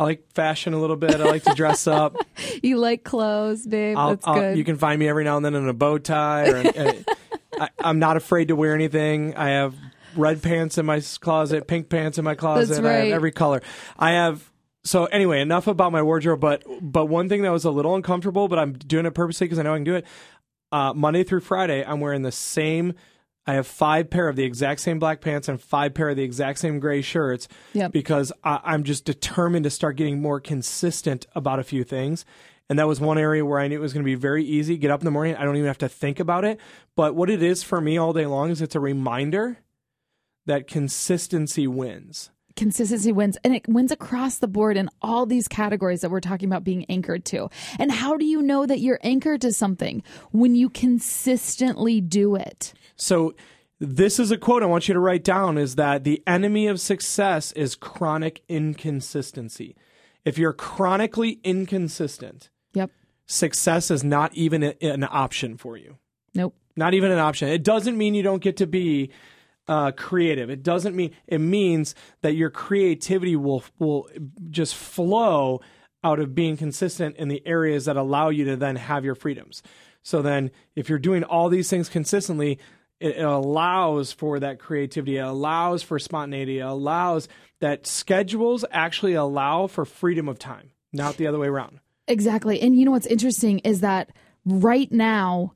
[0.00, 1.14] I like fashion a little bit.
[1.14, 2.16] I like to dress up.
[2.62, 3.96] You like clothes, babe.
[3.98, 4.56] I'll, That's I'll- good.
[4.58, 6.48] You can find me every now and then in a bow tie.
[6.48, 7.04] Or an-
[7.60, 9.34] I, I'm not afraid to wear anything.
[9.36, 9.74] I have
[10.16, 12.68] red pants in my closet, pink pants in my closet.
[12.68, 13.12] That's I have right.
[13.12, 13.60] every color.
[13.98, 14.50] I have.
[14.84, 16.40] So anyway, enough about my wardrobe.
[16.40, 19.58] But but one thing that was a little uncomfortable, but I'm doing it purposely because
[19.58, 20.06] I know I can do it.
[20.72, 22.94] Uh, Monday through Friday, I'm wearing the same.
[23.46, 26.22] I have five pair of the exact same black pants and five pair of the
[26.22, 27.92] exact same gray shirts Yep.
[27.92, 32.24] because I, I'm just determined to start getting more consistent about a few things.
[32.70, 34.78] And that was one area where I knew it was going to be very easy.
[34.78, 36.58] Get up in the morning, I don't even have to think about it.
[36.96, 39.58] But what it is for me all day long is it's a reminder
[40.46, 42.30] that consistency wins.
[42.56, 46.48] Consistency wins and it wins across the board in all these categories that we're talking
[46.48, 47.48] about being anchored to.
[47.78, 52.72] And how do you know that you're anchored to something when you consistently do it?
[52.96, 53.34] So
[53.80, 56.80] this is a quote I want you to write down is that the enemy of
[56.80, 59.76] success is chronic inconsistency.
[60.24, 62.90] If you're chronically inconsistent, Yep.
[63.26, 65.98] success is not even an option for you.
[66.34, 66.54] Nope.
[66.76, 67.48] Not even an option.
[67.48, 69.10] It doesn't mean you don't get to be
[69.68, 70.50] uh, creative.
[70.50, 74.08] It doesn't mean it means that your creativity will will
[74.50, 75.60] just flow
[76.02, 79.62] out of being consistent in the areas that allow you to then have your freedoms.
[80.02, 82.58] So then, if you're doing all these things consistently,
[83.00, 85.16] it, it allows for that creativity.
[85.16, 86.58] It allows for spontaneity.
[86.58, 87.26] It allows
[87.60, 91.80] that schedules actually allow for freedom of time, not the other way around.
[92.06, 92.60] Exactly.
[92.60, 94.10] And you know what's interesting is that
[94.44, 95.54] right now,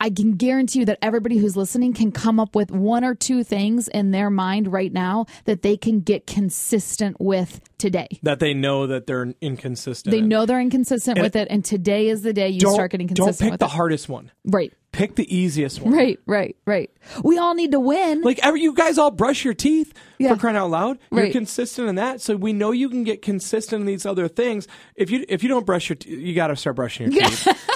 [0.00, 3.44] I can guarantee you that everybody who's listening can come up with one or two
[3.44, 8.08] things in their mind right now that they can get consistent with today.
[8.22, 10.10] That they know that they're inconsistent.
[10.10, 10.28] They in.
[10.28, 13.38] know they're inconsistent And with it, and today is the day you start getting consistent.
[13.38, 13.72] don't pick with the it.
[13.72, 14.30] hardest one.
[14.44, 15.94] Right, Pick the easiest one.
[15.94, 16.90] right, right, right.
[17.22, 18.22] We all need to win.
[18.22, 20.34] Like every, you guys all brush your teeth Yeah.
[20.34, 20.98] for crying out loud.
[21.12, 21.32] You're Right.
[21.32, 24.66] consistent in that, so we know you can get consistent in these other things.
[24.96, 27.69] If you if you don't brush your teeth, you got to start brushing your teeth.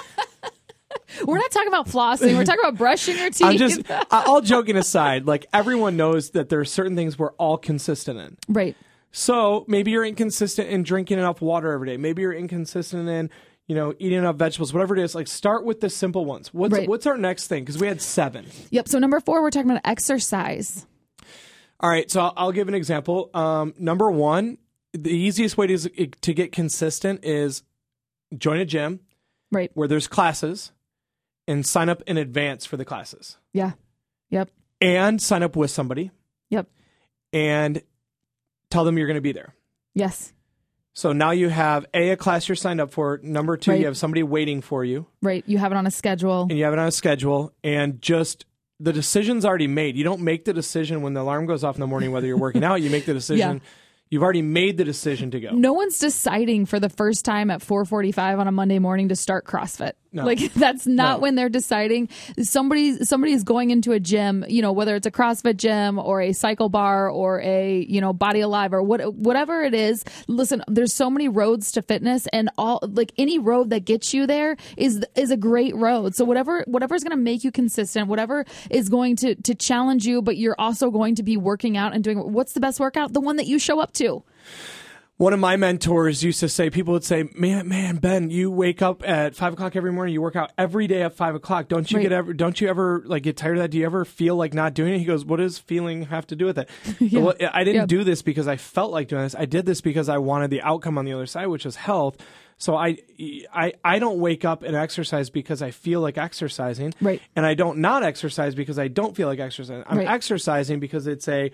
[1.24, 2.36] We're not talking about flossing.
[2.36, 3.42] We're talking about brushing your teeth.
[3.46, 5.26] I'm just all joking aside.
[5.26, 8.36] Like everyone knows that there are certain things we're all consistent in.
[8.48, 8.76] right.
[9.16, 11.96] So maybe you're inconsistent in drinking enough water every day.
[11.96, 13.30] Maybe you're inconsistent in
[13.68, 14.72] you know eating enough vegetables.
[14.72, 16.52] Whatever it is, like start with the simple ones.
[16.52, 16.88] What's Right.
[16.88, 17.62] what's our next thing?
[17.62, 18.46] Because we had seven.
[18.70, 18.88] Yep.
[18.88, 20.86] So number four, we're talking about exercise.
[21.80, 23.30] All right, so I'll, I'll give an example.
[23.34, 24.58] Um, number one,
[24.92, 27.62] the easiest way to to get consistent is
[28.36, 29.00] join a gym
[29.52, 29.70] Right.
[29.74, 30.72] where there's classes,
[31.46, 33.72] and sign up in advance for the classes, Yeah.
[34.30, 34.50] Yep.
[34.80, 36.10] and sign up with somebody,
[36.50, 36.68] Yep.
[37.32, 37.82] and
[38.70, 39.54] tell them you're going to be there.
[39.94, 40.32] Yes.
[40.92, 43.18] So now you have a a class you're signed up for.
[43.22, 43.80] Number two, Right.
[43.80, 45.42] you have somebody waiting for you, Right.
[45.46, 46.42] You have it on a schedule.
[46.48, 48.46] and you have it on a schedule, and just
[48.80, 49.96] the decision's already made.
[49.96, 52.36] You don't make the decision when the alarm goes off in the morning whether you're
[52.38, 52.80] working out.
[52.82, 53.56] You make the decision.
[53.56, 53.68] Yeah.
[54.10, 55.50] You've already made the decision to go.
[55.52, 59.44] No one's deciding for the first time at 4:45 on a Monday morning to start
[59.46, 59.92] CrossFit.
[60.14, 60.24] No.
[60.24, 61.22] Like that's not No.
[61.22, 62.08] when they're deciding.
[62.40, 66.20] Somebody somebody is going into a gym, you know, whether it's a CrossFit gym or
[66.20, 70.04] a cycle bar or a, you know, Body Alive or what whatever it is.
[70.28, 74.26] Listen, there's so many roads to fitness and all like any road that gets you
[74.26, 76.14] there is is a great road.
[76.14, 80.06] So whatever whatever is going to make you consistent, whatever is going to to challenge
[80.06, 83.12] you, but you're also going to be working out and doing what's the best workout?
[83.12, 84.22] The one that you show up to.
[85.16, 88.82] One of my mentors used to say, people would say, "Man, man, Ben, you wake
[88.82, 90.12] up at five o'clock every morning.
[90.12, 91.68] You work out every day at five o'clock.
[91.68, 92.02] Don't you Right.
[92.02, 92.32] get ever?
[92.32, 93.70] Don't you ever like get tired of that?
[93.70, 96.36] Do you ever feel like not doing it?" He goes, "What does feeling have to
[96.36, 96.68] do with it?"
[97.12, 97.86] Well, I didn't Yeah.
[97.86, 99.36] do this because I felt like doing this.
[99.38, 102.16] I did this because I wanted the outcome on the other side, which is health.
[102.56, 102.98] So I,
[103.52, 107.20] I, I don't wake up and exercise because I feel like exercising, Right.
[107.36, 109.84] And I don't not exercise because I don't feel like exercising.
[109.88, 110.08] I'm Right.
[110.08, 111.50] exercising because it's a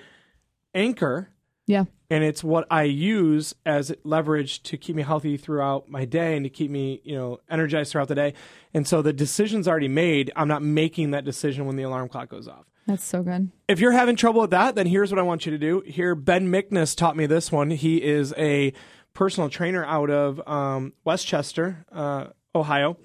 [0.75, 1.31] anchor
[1.70, 1.85] Yeah.
[2.11, 6.44] and it's what I use as leverage to keep me healthy throughout my day and
[6.44, 8.35] to keep me, you know, energized throughout the day.
[8.74, 10.33] And so the decision's already made.
[10.35, 12.66] I'm not making that decision when the alarm clock goes off.
[12.87, 13.50] That's so good.
[13.68, 15.80] If you're having trouble with that, then here's what I want you to do.
[15.87, 17.70] Here, Ben Mickness taught me this one.
[17.70, 18.72] He is a
[19.14, 22.96] personal trainer out of um, West Chester, uh, Ohio.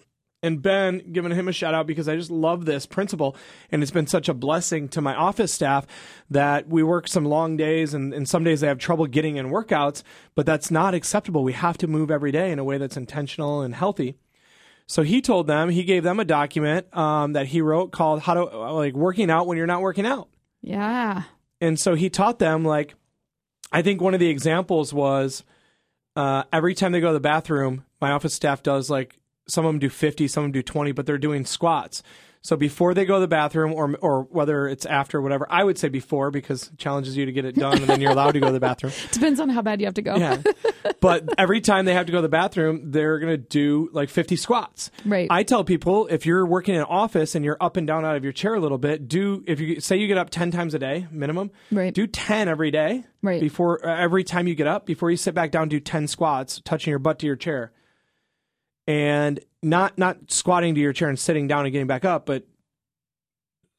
[0.45, 3.35] And Ben, giving him a shout out because I just love this principle.
[3.71, 5.87] And it's been such a blessing to my office staff
[6.29, 9.47] that we work some long days and, and some days they have trouble getting in
[9.47, 10.03] workouts,
[10.35, 11.43] but that's not acceptable.
[11.43, 14.17] We have to move every day in a way that's intentional and healthy.
[14.85, 18.35] So he told them, he gave them a document um, that he wrote called "How
[18.35, 20.29] to like working out when you're not working out."
[20.61, 21.23] Yeah.
[21.59, 22.93] And so he taught them like,
[23.71, 25.43] I think one of the examples was
[26.15, 29.69] uh, every time they go to the bathroom, my office staff does like some of
[29.73, 32.01] them do 50, some of them do 20, but they're doing squats.
[32.41, 35.79] So before they go to the bathroom, or or whether it's after, whatever, I would
[35.79, 38.39] say before because it challenges you to get it done, and then you're allowed to
[38.39, 38.93] go to the bathroom.
[39.11, 40.15] Depends on how bad you have to go.
[40.15, 40.43] Yeah.
[41.01, 44.09] but every time they have to go to the bathroom, they're going to do like
[44.09, 44.91] 50 squats.
[45.05, 45.27] Right.
[45.31, 48.15] I tell people if you're working in an office and you're up and down out
[48.15, 50.75] of your chair a little bit, do if you say you get up 10 times
[50.75, 51.95] a day minimum, Right.
[51.95, 53.05] do 10 every day.
[53.23, 53.41] Right.
[53.41, 56.61] Before uh, every time you get up, before you sit back down, do 10 squats,
[56.63, 57.71] touching your butt to your chair.
[58.87, 62.45] And not not squatting to your chair and sitting down and getting back up, but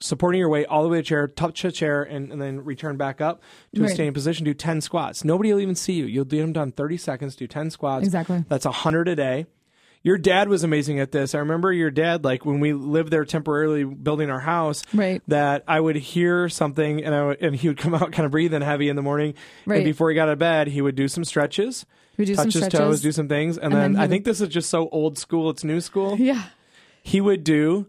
[0.00, 2.62] supporting your weight all the way to the chair, touch the chair, and, and then
[2.64, 3.42] return back up
[3.74, 4.44] to a standing position.
[4.44, 5.24] Do 10 squats.
[5.24, 6.04] Nobody will even see you.
[6.04, 8.04] You'll do them done 30 seconds, do 10 squats.
[8.04, 8.44] Exactly.
[8.48, 9.46] That's a 100 a day.
[10.02, 11.34] Your dad was amazing at this.
[11.34, 15.20] I remember your dad, like when we lived there temporarily building our house, Right.
[15.28, 18.30] that I would hear something and, I would, and he would come out kind of
[18.32, 19.34] breathing heavy in the morning.
[19.64, 19.76] Right.
[19.76, 21.86] And before he got out of bed, he would do some stretches,
[22.18, 22.78] We do touch some his stretches.
[22.78, 23.56] toes, do some things.
[23.56, 25.64] And, And then, then he I would- think this is just so old school, it's
[25.64, 26.16] new school.
[26.18, 26.42] Yeah.
[27.02, 27.86] He would do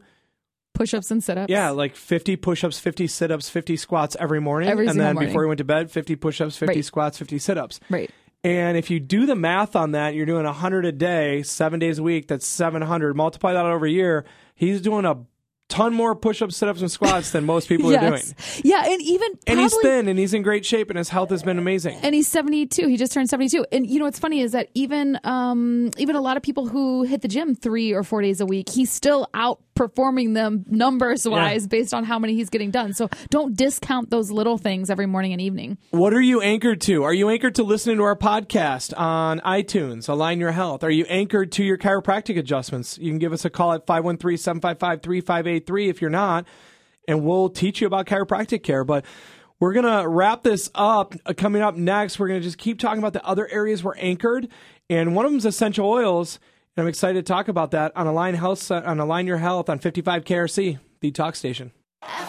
[0.75, 1.49] Push ups and sit ups.
[1.49, 4.69] yeah, like 50 push-ups, 50 sit-ups, 50 squats every morning.
[4.69, 5.29] Every and single then morning.
[5.29, 6.85] before he went to bed, 50 push-ups, 50 Right.
[6.85, 7.79] squats, 50 sit-ups.
[7.89, 8.11] Right.
[8.43, 11.97] And if you do the math on that, you're doing 100 a day, 7 days
[11.97, 13.15] a week, that's 700.
[13.15, 15.15] Multiply that over a year, he's doing a
[15.69, 18.23] ton more push-ups, sit-ups, and squats than most people are doing.
[18.63, 21.43] Yeah, and even And he's thin, and he's in great shape, and his health has
[21.43, 21.99] been amazing.
[22.03, 25.19] and he's 72 he just turned 72 and you know what's funny is that even
[25.23, 28.45] um even a lot of people who hit the gym three or four days a
[28.45, 29.27] week he's still
[29.77, 31.67] outperforming them numbers wise Yeah.
[31.67, 35.33] based on how many he's getting done so don't discount those little things every morning
[35.33, 37.03] and evening What are you anchored to?
[37.03, 40.83] Are you anchored to listening to our podcast on iTunes, Align Your Health?
[40.83, 42.97] Are you anchored to your chiropractic adjustments?
[42.97, 46.45] You can give us a call at 513 755 3583 if you're not,
[47.07, 48.83] and we'll teach you about chiropractic care.
[48.83, 49.05] But
[49.59, 51.15] we're going to wrap this up.
[51.25, 53.95] Uh, Coming up next, we're going to just keep talking about the other areas we're
[53.97, 54.47] anchored,
[54.89, 56.39] and one of them is essential oils.
[56.77, 59.79] And I'm excited to talk about that on Align Health on Align Your Health on
[59.79, 61.71] 55 KRC, the talk station.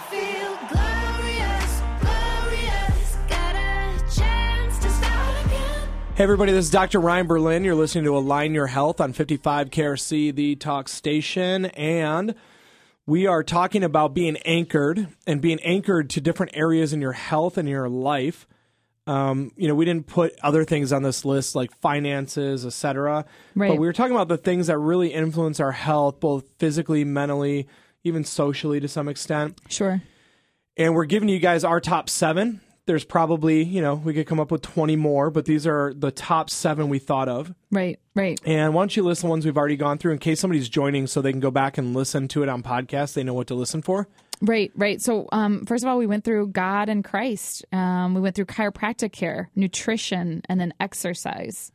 [0.08, 3.16] Glorious, glorious.
[3.28, 5.88] Got a chance to start again.
[6.14, 6.98] Hey, everybody, this is Dr.
[6.98, 7.62] Ryan Berlin.
[7.62, 11.66] You're listening to Align Your Health on 55 KRC, the talk station.
[11.66, 12.34] And
[13.04, 17.58] we are talking about being anchored and being anchored to different areas in your health
[17.58, 18.46] and your life.
[19.08, 23.24] Um, you know, we didn't put other things on this list like finances, etc.
[23.54, 23.68] Right.
[23.68, 27.66] But we were talking about the things that really influence our health, both physically, mentally,
[28.04, 30.00] even socially to some extent sure
[30.78, 32.60] and we're giving you guys our top seven.
[32.86, 36.10] There's probably, you know, we could come up with 20 more, but these are the
[36.10, 37.52] top seven we thought of.
[37.70, 40.40] right right And why don't you list the ones we've already gone through in case
[40.40, 43.12] somebody's joining so they can go back and listen to it on podcast.
[43.12, 44.08] They know what to listen for.
[44.40, 45.00] Right, right.
[45.00, 47.64] So, um, first of all, we went through God and Christ.
[47.72, 51.72] Um, we went through chiropractic care, nutrition, and then exercise.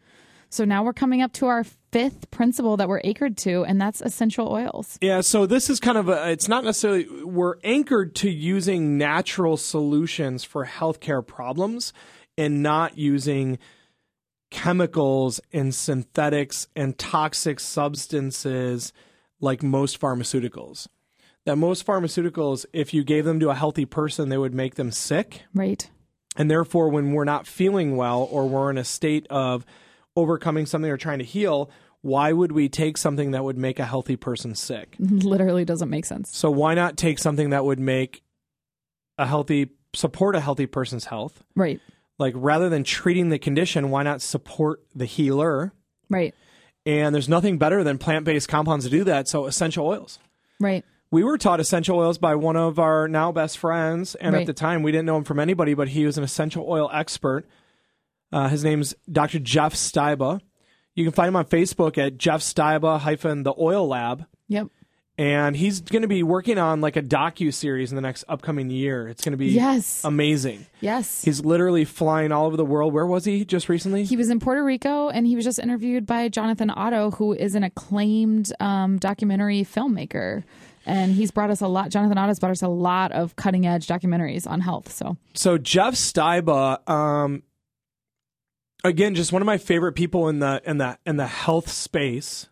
[0.54, 4.02] So now we're coming up to our fifth principle that we're anchored to, and that's
[4.02, 5.00] essential oils.
[5.02, 9.58] Yeah, so this is kind of a, it's not necessarily, we're anchored to using natural
[9.58, 11.92] solutions for healthcare problems
[12.38, 13.58] and not using
[14.52, 18.94] chemicals and synthetics and toxic substances
[19.42, 20.88] like most pharmaceuticals.
[21.46, 24.92] That most pharmaceuticals, if you gave them to a healthy person, they would make them
[24.92, 25.42] sick.
[25.54, 25.90] Right.
[26.38, 29.66] And therefore, when we're not feeling well or we're in a state of
[30.16, 31.70] overcoming something or trying to heal,
[32.02, 34.96] why would we take something that would make a healthy person sick?
[35.00, 36.36] Literally doesn't make sense.
[36.36, 38.24] So why not take something that would make
[39.18, 41.44] a healthy support a healthy person's health?
[41.56, 41.80] Right.
[42.20, 45.74] Like rather than treating the condition, why not support the healer?
[46.10, 46.34] Right.
[46.86, 49.28] And there's nothing better than plant-based compounds to do that.
[49.28, 50.20] So essential oils.
[50.60, 50.84] Right.
[51.14, 54.42] We were taught essential oils by one of our now best friends, and Right.
[54.42, 56.90] at the time we didn't know him from anybody, but he was an essential oil
[56.92, 57.46] expert.
[58.32, 59.38] Uh, his name's Dr.
[59.38, 60.42] Jeff Steiba.
[60.96, 64.26] You can find him on Facebook at Jeff Steiba hyphen the Oil Lab.
[64.48, 64.68] Yep.
[65.16, 68.72] and he's going to be working on like a docu series in the next upcoming
[68.72, 69.08] year.
[69.08, 70.02] It's going to be Yes.
[70.04, 70.66] amazing.
[70.82, 71.24] Yes.
[71.24, 72.92] He's literally flying all over the world.
[72.94, 74.04] Where was he just recently?
[74.06, 77.54] He was in Puerto Rico and he was just interviewed by Jonathan Otto, who is
[77.54, 80.44] an acclaimed um, documentary filmmaker.
[80.86, 83.88] And he's brought us a lot, Jonathan Otto's brought us a lot of cutting edge
[83.88, 84.92] documentaries on health.
[84.92, 87.44] So, so Jeff Steiba, um,
[88.84, 92.48] again, just one of my favorite people in the in the in the health space.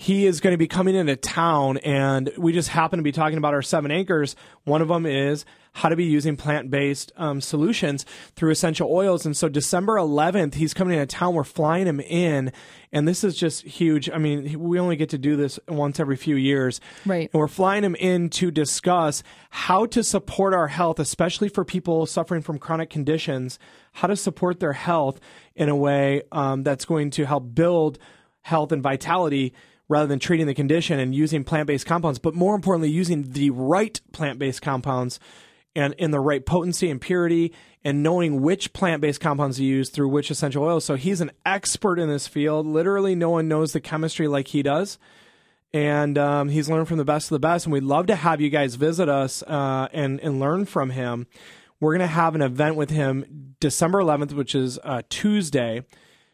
[0.00, 3.36] He is going to be coming into town, and we just happen to be talking
[3.36, 4.36] about our seven anchors.
[4.62, 5.44] One of them is
[5.78, 9.24] how to be using plant based um, solutions through essential oils.
[9.24, 11.34] And so, December 11th, he's coming into town.
[11.34, 12.50] We're flying him in,
[12.90, 14.10] and this is just huge.
[14.10, 16.80] I mean, we only get to do this once every few years.
[17.06, 17.30] Right.
[17.32, 22.06] And we're flying him in to discuss how to support our health, especially for people
[22.06, 23.60] suffering from chronic conditions,
[23.92, 25.20] how to support their health
[25.54, 28.00] in a way um, that's going to help build
[28.42, 29.54] health and vitality
[29.88, 34.00] rather than treating the condition and using plant-based compounds, but more importantly, using the right
[34.12, 35.20] plant-based compounds
[35.78, 40.08] and in the right potency and purity and knowing which plant-based compounds to use through
[40.08, 40.84] which essential oils.
[40.84, 42.66] So he's an expert in this field.
[42.66, 44.98] Literally no one knows the chemistry like he does.
[45.72, 47.66] And um, he's learned from the best of the best.
[47.66, 51.28] And we'd love to have you guys visit us uh, and, and learn from him.
[51.78, 55.84] We're going to have an event with him December 11th, which is uh, Tuesday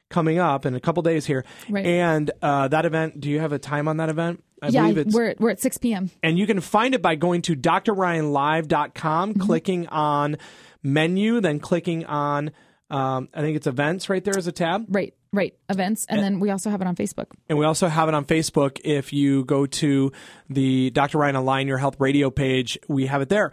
[0.08, 1.44] coming up in a couple days here.
[1.68, 1.84] Right.
[1.84, 4.42] And uh, that event, do you have a time on that event?
[4.64, 6.10] I yeah, believe it's we're, we're at 6 p.m.
[6.22, 9.40] and you can find it by going to drryanlive.com, Mm-hmm.
[9.40, 10.36] clicking on
[10.82, 12.50] menu, then clicking on
[12.90, 14.84] um, I think it's events right there as a tab.
[14.88, 15.54] Right, right.
[15.68, 16.06] Events.
[16.08, 17.26] And then we also have it on Facebook.
[17.48, 18.78] And we also have it on Facebook.
[18.84, 20.12] If you go to
[20.50, 21.18] the Dr.
[21.18, 23.50] Ryan Align Your Health radio page, we have it there.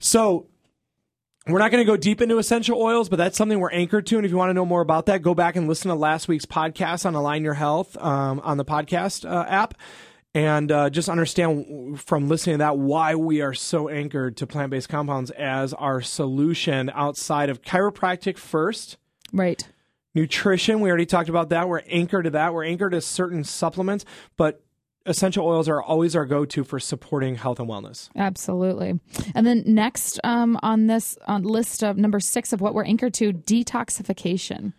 [0.00, 0.48] So
[1.48, 4.16] we're not going to go deep into essential oils, but that's something we're anchored to.
[4.16, 6.28] And if you want to know more about that, go back and listen to last
[6.28, 9.74] week's podcast on Align Your Health um, on the podcast uh, app.
[10.36, 14.70] And uh, just understand from listening to that why we are so anchored to plant
[14.70, 18.98] based compounds as our solution outside of chiropractic first
[19.32, 19.66] Right.
[20.14, 24.04] nutrition we already talked about that we're anchored to that we're anchored to certain supplements
[24.36, 24.62] but
[25.06, 28.10] essential oils are always our go-to for supporting health and wellness.
[28.16, 29.00] Absolutely.
[29.34, 33.14] And then next um, on this on list of number six of what we're anchored
[33.14, 34.74] to, detoxification.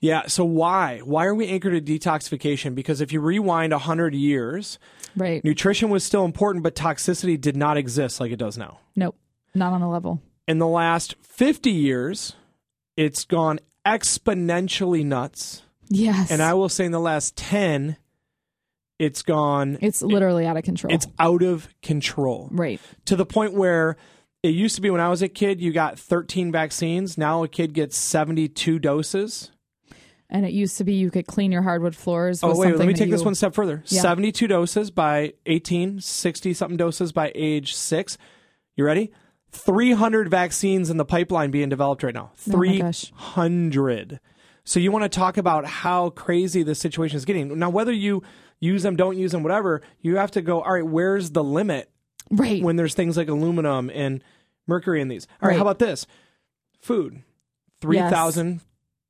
[0.00, 0.26] Yeah.
[0.26, 1.00] So why?
[1.04, 2.74] Why are we anchored to detoxification?
[2.74, 4.78] Because if you rewind hundred years,
[5.16, 5.44] Right.
[5.44, 8.78] nutrition was still important, but toxicity did not exist like it does now.
[8.96, 9.16] Nope.
[9.54, 10.22] Not on the level.
[10.48, 12.34] In the last fifty years,
[12.96, 15.62] it's gone exponentially nuts.
[15.88, 16.30] Yes.
[16.30, 17.96] And I will say in the last 10,
[18.98, 20.94] it's gone, it's literally out of control.
[20.94, 22.80] it's out of control right.
[23.06, 23.96] to the point where
[24.42, 27.18] it used to be when I was a kid, you got 13 vaccines.
[27.18, 29.50] Now a kid gets 72 doses.
[30.32, 32.42] And it used to be you could clean your hardwood floors.
[32.42, 33.82] Oh, wait, let me take this one step further.
[33.86, 34.00] Yeah.
[34.00, 38.16] 72 doses by 18, 60 something doses by age six.
[38.76, 39.10] You ready?
[39.52, 42.30] 300 vaccines in the pipeline being developed right now.
[42.32, 44.20] Oh 300.
[44.62, 47.58] So you want to talk about how crazy this situation is getting.
[47.58, 48.22] Now, whether you
[48.60, 51.90] use them, don't use them, whatever, you have to go, all right, where's the limit
[52.30, 52.62] Right.
[52.62, 54.22] when there's things like aluminum and
[54.68, 55.26] mercury in these?
[55.42, 55.56] All right, Right.
[55.56, 56.06] how about this?
[56.80, 57.22] Food.
[57.80, 58.60] 3,000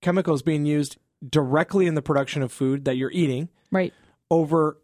[0.00, 0.96] chemicals being used
[1.28, 3.92] directly in the production of food that you're eating right.
[4.30, 4.78] over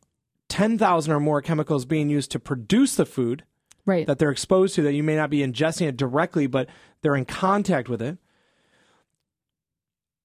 [0.49, 3.45] 10,000 or more chemicals being used to produce the food
[3.85, 4.07] Right.
[4.07, 6.69] that they're exposed to that you may not be ingesting it directly, but
[7.03, 8.19] they're in contact with it.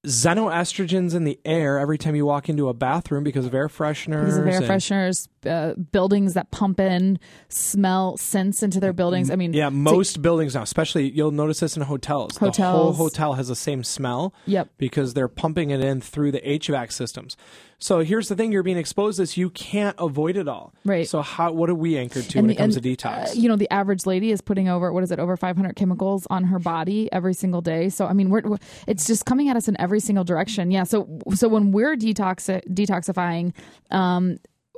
[0.05, 4.25] Xenoestrogens in the air every time you walk into a bathroom because of air fresheners.
[4.25, 7.19] Because of air fresheners, uh, buildings that pump in
[7.49, 9.29] smell scents into their buildings.
[9.31, 12.33] I mean, Yeah, most buildings now, especially you'll notice this in hotels.
[12.35, 12.49] The whole
[12.93, 12.97] Hotels.
[12.97, 14.33] hotel has the same smell.
[14.45, 14.69] Yep.
[14.77, 17.35] Because they're pumping it in through the HVAC systems.
[17.83, 19.37] So here's the thing: you're being exposed to this.
[19.37, 20.71] You can't avoid it all.
[20.85, 21.07] Right.
[21.07, 21.51] So how?
[21.51, 23.29] What are we anchored to And when the- it comes and, to detox?
[23.29, 26.27] uh, you know, the average lady is putting over what is it, over 500 chemicals
[26.29, 27.89] on her body every single day.
[27.89, 30.69] So I mean, we're, we're it's just coming at us in every single direction.
[30.69, 30.83] Yeah.
[30.83, 33.53] So so when we're detox detoxifying,
[33.89, 34.37] um,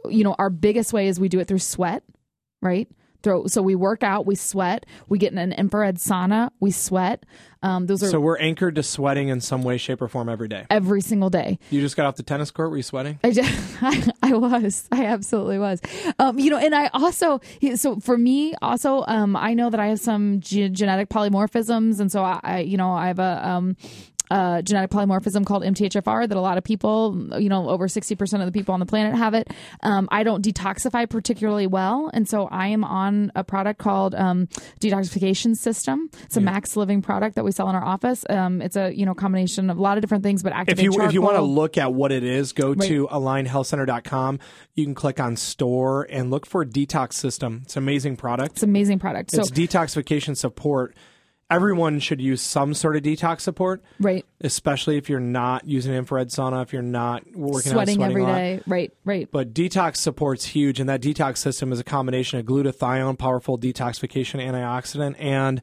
[0.09, 2.03] you know, our biggest way is we do it through sweat,
[2.61, 2.87] right?
[3.21, 7.25] Throw, so we work out, we sweat, we get in an infrared sauna, we sweat.
[7.61, 10.49] Um, those are so we're anchored to sweating in some way, shape, or form every
[10.49, 10.65] day.
[10.69, 11.57] every single day.
[11.69, 12.69] You just got off the tennis court.
[12.69, 13.21] Were you sweating?
[13.23, 14.89] I, just, I, I was.
[14.91, 15.79] I absolutely was.
[16.19, 17.39] Um, you know, and I also,
[17.75, 22.01] so for me, also, um, I know that I have some ge- genetic polymorphisms.
[22.01, 23.77] And so I, I, you know, I have a, um,
[24.32, 28.45] uh, genetic polymorphism called MTHFR that a lot of people, you know, over 60% of
[28.45, 29.49] the people on the planet have it.
[29.82, 32.09] Um, I don't detoxify particularly well.
[32.13, 34.47] And so I am on a product called um,
[34.80, 36.09] Detoxification System.
[36.24, 38.26] It's a max living product that we sell in our office.
[38.30, 40.86] Um, it's a, you know, combination of a lot of different things, but If activate
[40.86, 42.88] you if you want to look at what it is, go Right.
[42.88, 44.39] to alignhealthcenter.com.
[44.74, 47.61] You can click on store and look for detox system.
[47.63, 48.53] It's an amazing product.
[48.53, 49.32] It's an amazing product.
[49.32, 50.95] So, it's detoxification support.
[51.53, 54.25] Everyone should use some sort of detox support, right.
[54.41, 58.25] especially if you're not using infrared sauna, if you're not working sweating, out, sweating every
[58.25, 58.61] day.
[58.65, 59.29] Right, right.
[59.31, 64.43] But detox support's huge, and that detox system is a combination of glutathione, powerful detoxification
[64.43, 65.61] antioxidant, and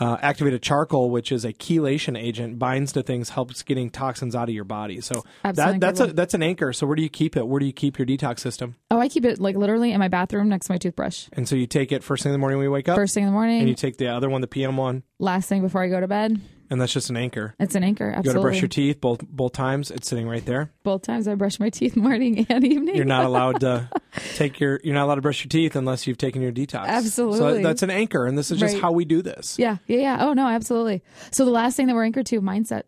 [0.00, 4.48] uh, activated charcoal, which is a chelation agent, binds to things, helps getting toxins out
[4.48, 5.00] of your body.
[5.00, 6.72] So that, that's a that's an anchor.
[6.72, 7.46] So where do you keep it?
[7.46, 8.76] Where do you keep your detox system?
[8.90, 11.28] Oh, I keep it like literally in my bathroom next to my toothbrush.
[11.32, 13.14] And so you take it first thing in the morning when you wake up, First
[13.14, 15.62] thing in the morning, and you take the other one, the PM one, last thing
[15.62, 16.40] before I go to bed.
[16.74, 17.54] And that's just an anchor.
[17.58, 18.04] It's an anchor.
[18.08, 18.40] You go Absolutely.
[18.40, 19.90] to brush your teeth both both times.
[19.90, 20.70] It's sitting right there.
[20.82, 22.94] Both times I brush my teeth morning and evening.
[22.96, 23.88] You're not allowed to
[24.34, 24.78] take your.
[24.84, 26.86] You're not allowed to brush your teeth unless you've taken your detox.
[26.86, 27.38] Absolutely.
[27.38, 28.82] So that's an anchor, and this is just Right.
[28.82, 29.58] how we do this.
[29.58, 30.16] yeah, yeah, yeah.
[30.26, 31.02] Oh no, absolutely.
[31.30, 32.82] So the last thing that we're anchored to, mindset.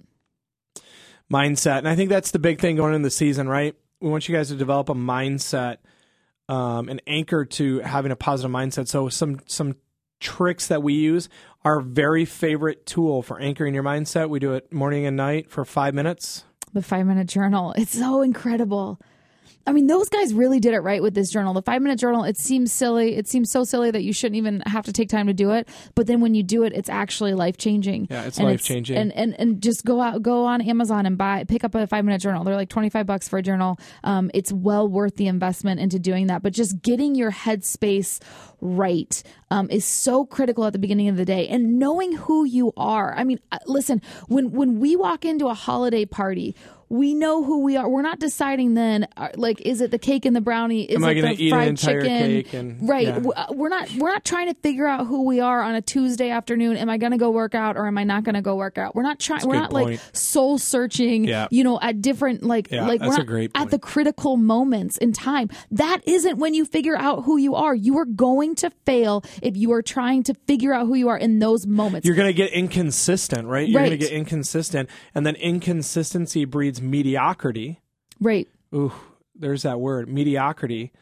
[1.32, 1.78] mindset.
[1.78, 3.74] And I think that's the big thing going into the season, right?
[4.00, 5.78] We want you guys to develop a mindset,
[6.48, 8.88] um, an anchor to having a positive mindset.
[8.88, 9.76] So some some
[10.20, 11.28] tricks that we use.
[11.64, 14.28] Our very favorite tool for anchoring your mindset.
[14.28, 16.44] We do it morning and night for five minutes.
[16.72, 17.72] The five minute journal.
[17.76, 19.00] It's so incredible.
[19.66, 21.52] I mean, those guys really did it right with this journal.
[21.52, 23.16] The five minute journal, it seems silly.
[23.16, 25.68] It seems so silly that you shouldn't even have to take time to do it.
[25.94, 28.06] But then when you do it, it's actually life changing.
[28.08, 28.96] Yeah, it's life-changing.
[28.96, 32.04] And, and and just go out, go on Amazon and buy, pick up a five
[32.04, 32.44] minute journal.
[32.44, 33.78] They're like 25 bucks for a journal.
[34.04, 36.42] Um, it's well worth the investment into doing that.
[36.42, 38.20] But just getting your headspace
[38.60, 42.72] right um, is so critical at the beginning of the day and knowing who you
[42.76, 43.14] are.
[43.16, 46.54] I mean, uh, listen, when, when we walk into a holiday party,
[46.88, 47.88] we know who we are.
[47.88, 50.84] We're not deciding then, uh, like, is it the cake and the brownie?
[50.84, 52.18] Is Am I it the eat an fried entire chicken?
[52.28, 53.06] cake and- right.
[53.08, 53.18] yeah.
[53.36, 53.90] Uh, We're not.
[53.96, 56.76] We're not trying to figure out who we are on a Tuesday afternoon.
[56.76, 58.78] Am I going to go work out or am I not going to go work
[58.78, 58.94] out?
[58.94, 59.46] We're not trying.
[59.46, 61.24] We're not like soul searching.
[61.24, 61.48] Yeah.
[61.50, 65.50] You know, at different like Yeah, like we're not at the critical moments in time.
[65.72, 67.74] That isn't when you figure out who you are.
[67.74, 71.18] You are going to fail if you are trying to figure out who you are
[71.18, 72.06] in those moments.
[72.06, 73.68] You're going to get inconsistent, right?
[73.68, 77.80] You're going to get inconsistent, and then inconsistency breeds mediocrity.
[78.20, 78.48] right.
[78.74, 78.92] Ooh,
[79.34, 80.92] there's that word, mediocrity.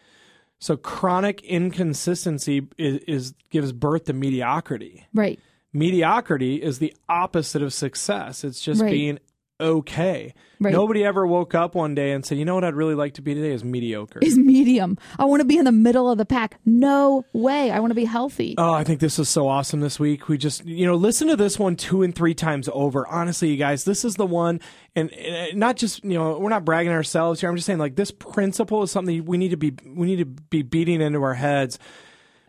[0.59, 5.07] So chronic inconsistency is, is gives birth to mediocrity.
[5.15, 5.39] Right.
[5.73, 8.45] Mediocrity is the opposite of success.
[8.45, 8.91] It's just Right.
[8.91, 9.19] being
[9.61, 10.35] okay.
[10.61, 10.73] Right.
[10.73, 13.23] Nobody ever woke up one day and said, "You know what I'd really like to
[13.23, 14.97] be today is mediocre." Is medium.
[15.19, 16.59] I want to be in the middle of the pack.
[16.65, 17.71] No way.
[17.71, 18.55] I want to be healthy.
[18.57, 20.29] Oh, I think this is so awesome this week.
[20.29, 23.07] We just, you know, listen to this one two and three times over.
[23.09, 24.61] Honestly, you guys, this is the one,
[24.95, 27.51] and, and not just, you know, we're not bragging ourselves here.
[27.51, 30.27] I'm just saying, like, this principle is something we need to be, we need to
[30.27, 31.79] be beating into our heads.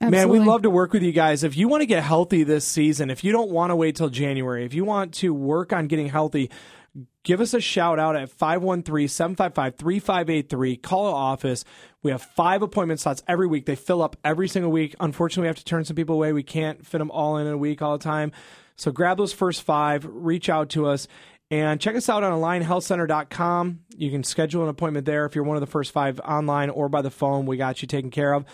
[0.01, 0.47] Man, we Absolutely.
[0.47, 1.43] love to work with you guys.
[1.43, 4.09] If you want to get healthy this season, if you don't want to wait till
[4.09, 6.51] January, if you want to work on getting healthy,
[7.25, 11.65] give us a shout out at 513-755-3583 call our office.
[12.01, 13.65] We have five appointment slots every week.
[13.65, 14.95] They fill up every single week.
[15.01, 16.31] Unfortunately we have to turn some people away.
[16.31, 18.31] We can't fit them all in in a week all the time.
[18.77, 20.07] So grab those first five.
[20.09, 21.09] Reach out to us.
[21.51, 25.57] And check us out on alignhealthcenter.com you can schedule an appointment there if you're one
[25.57, 27.45] of the first five online or by the phone.
[27.45, 28.45] We got you taken care of.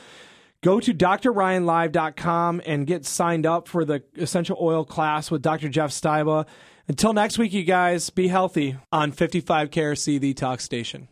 [0.63, 5.69] Go to drryanlive.com and get signed up for the essential oil class with Dr.
[5.69, 6.45] Jeff Steiba.
[6.87, 11.07] Until next week, you guys, be healthy on 55 KRC, the talk station.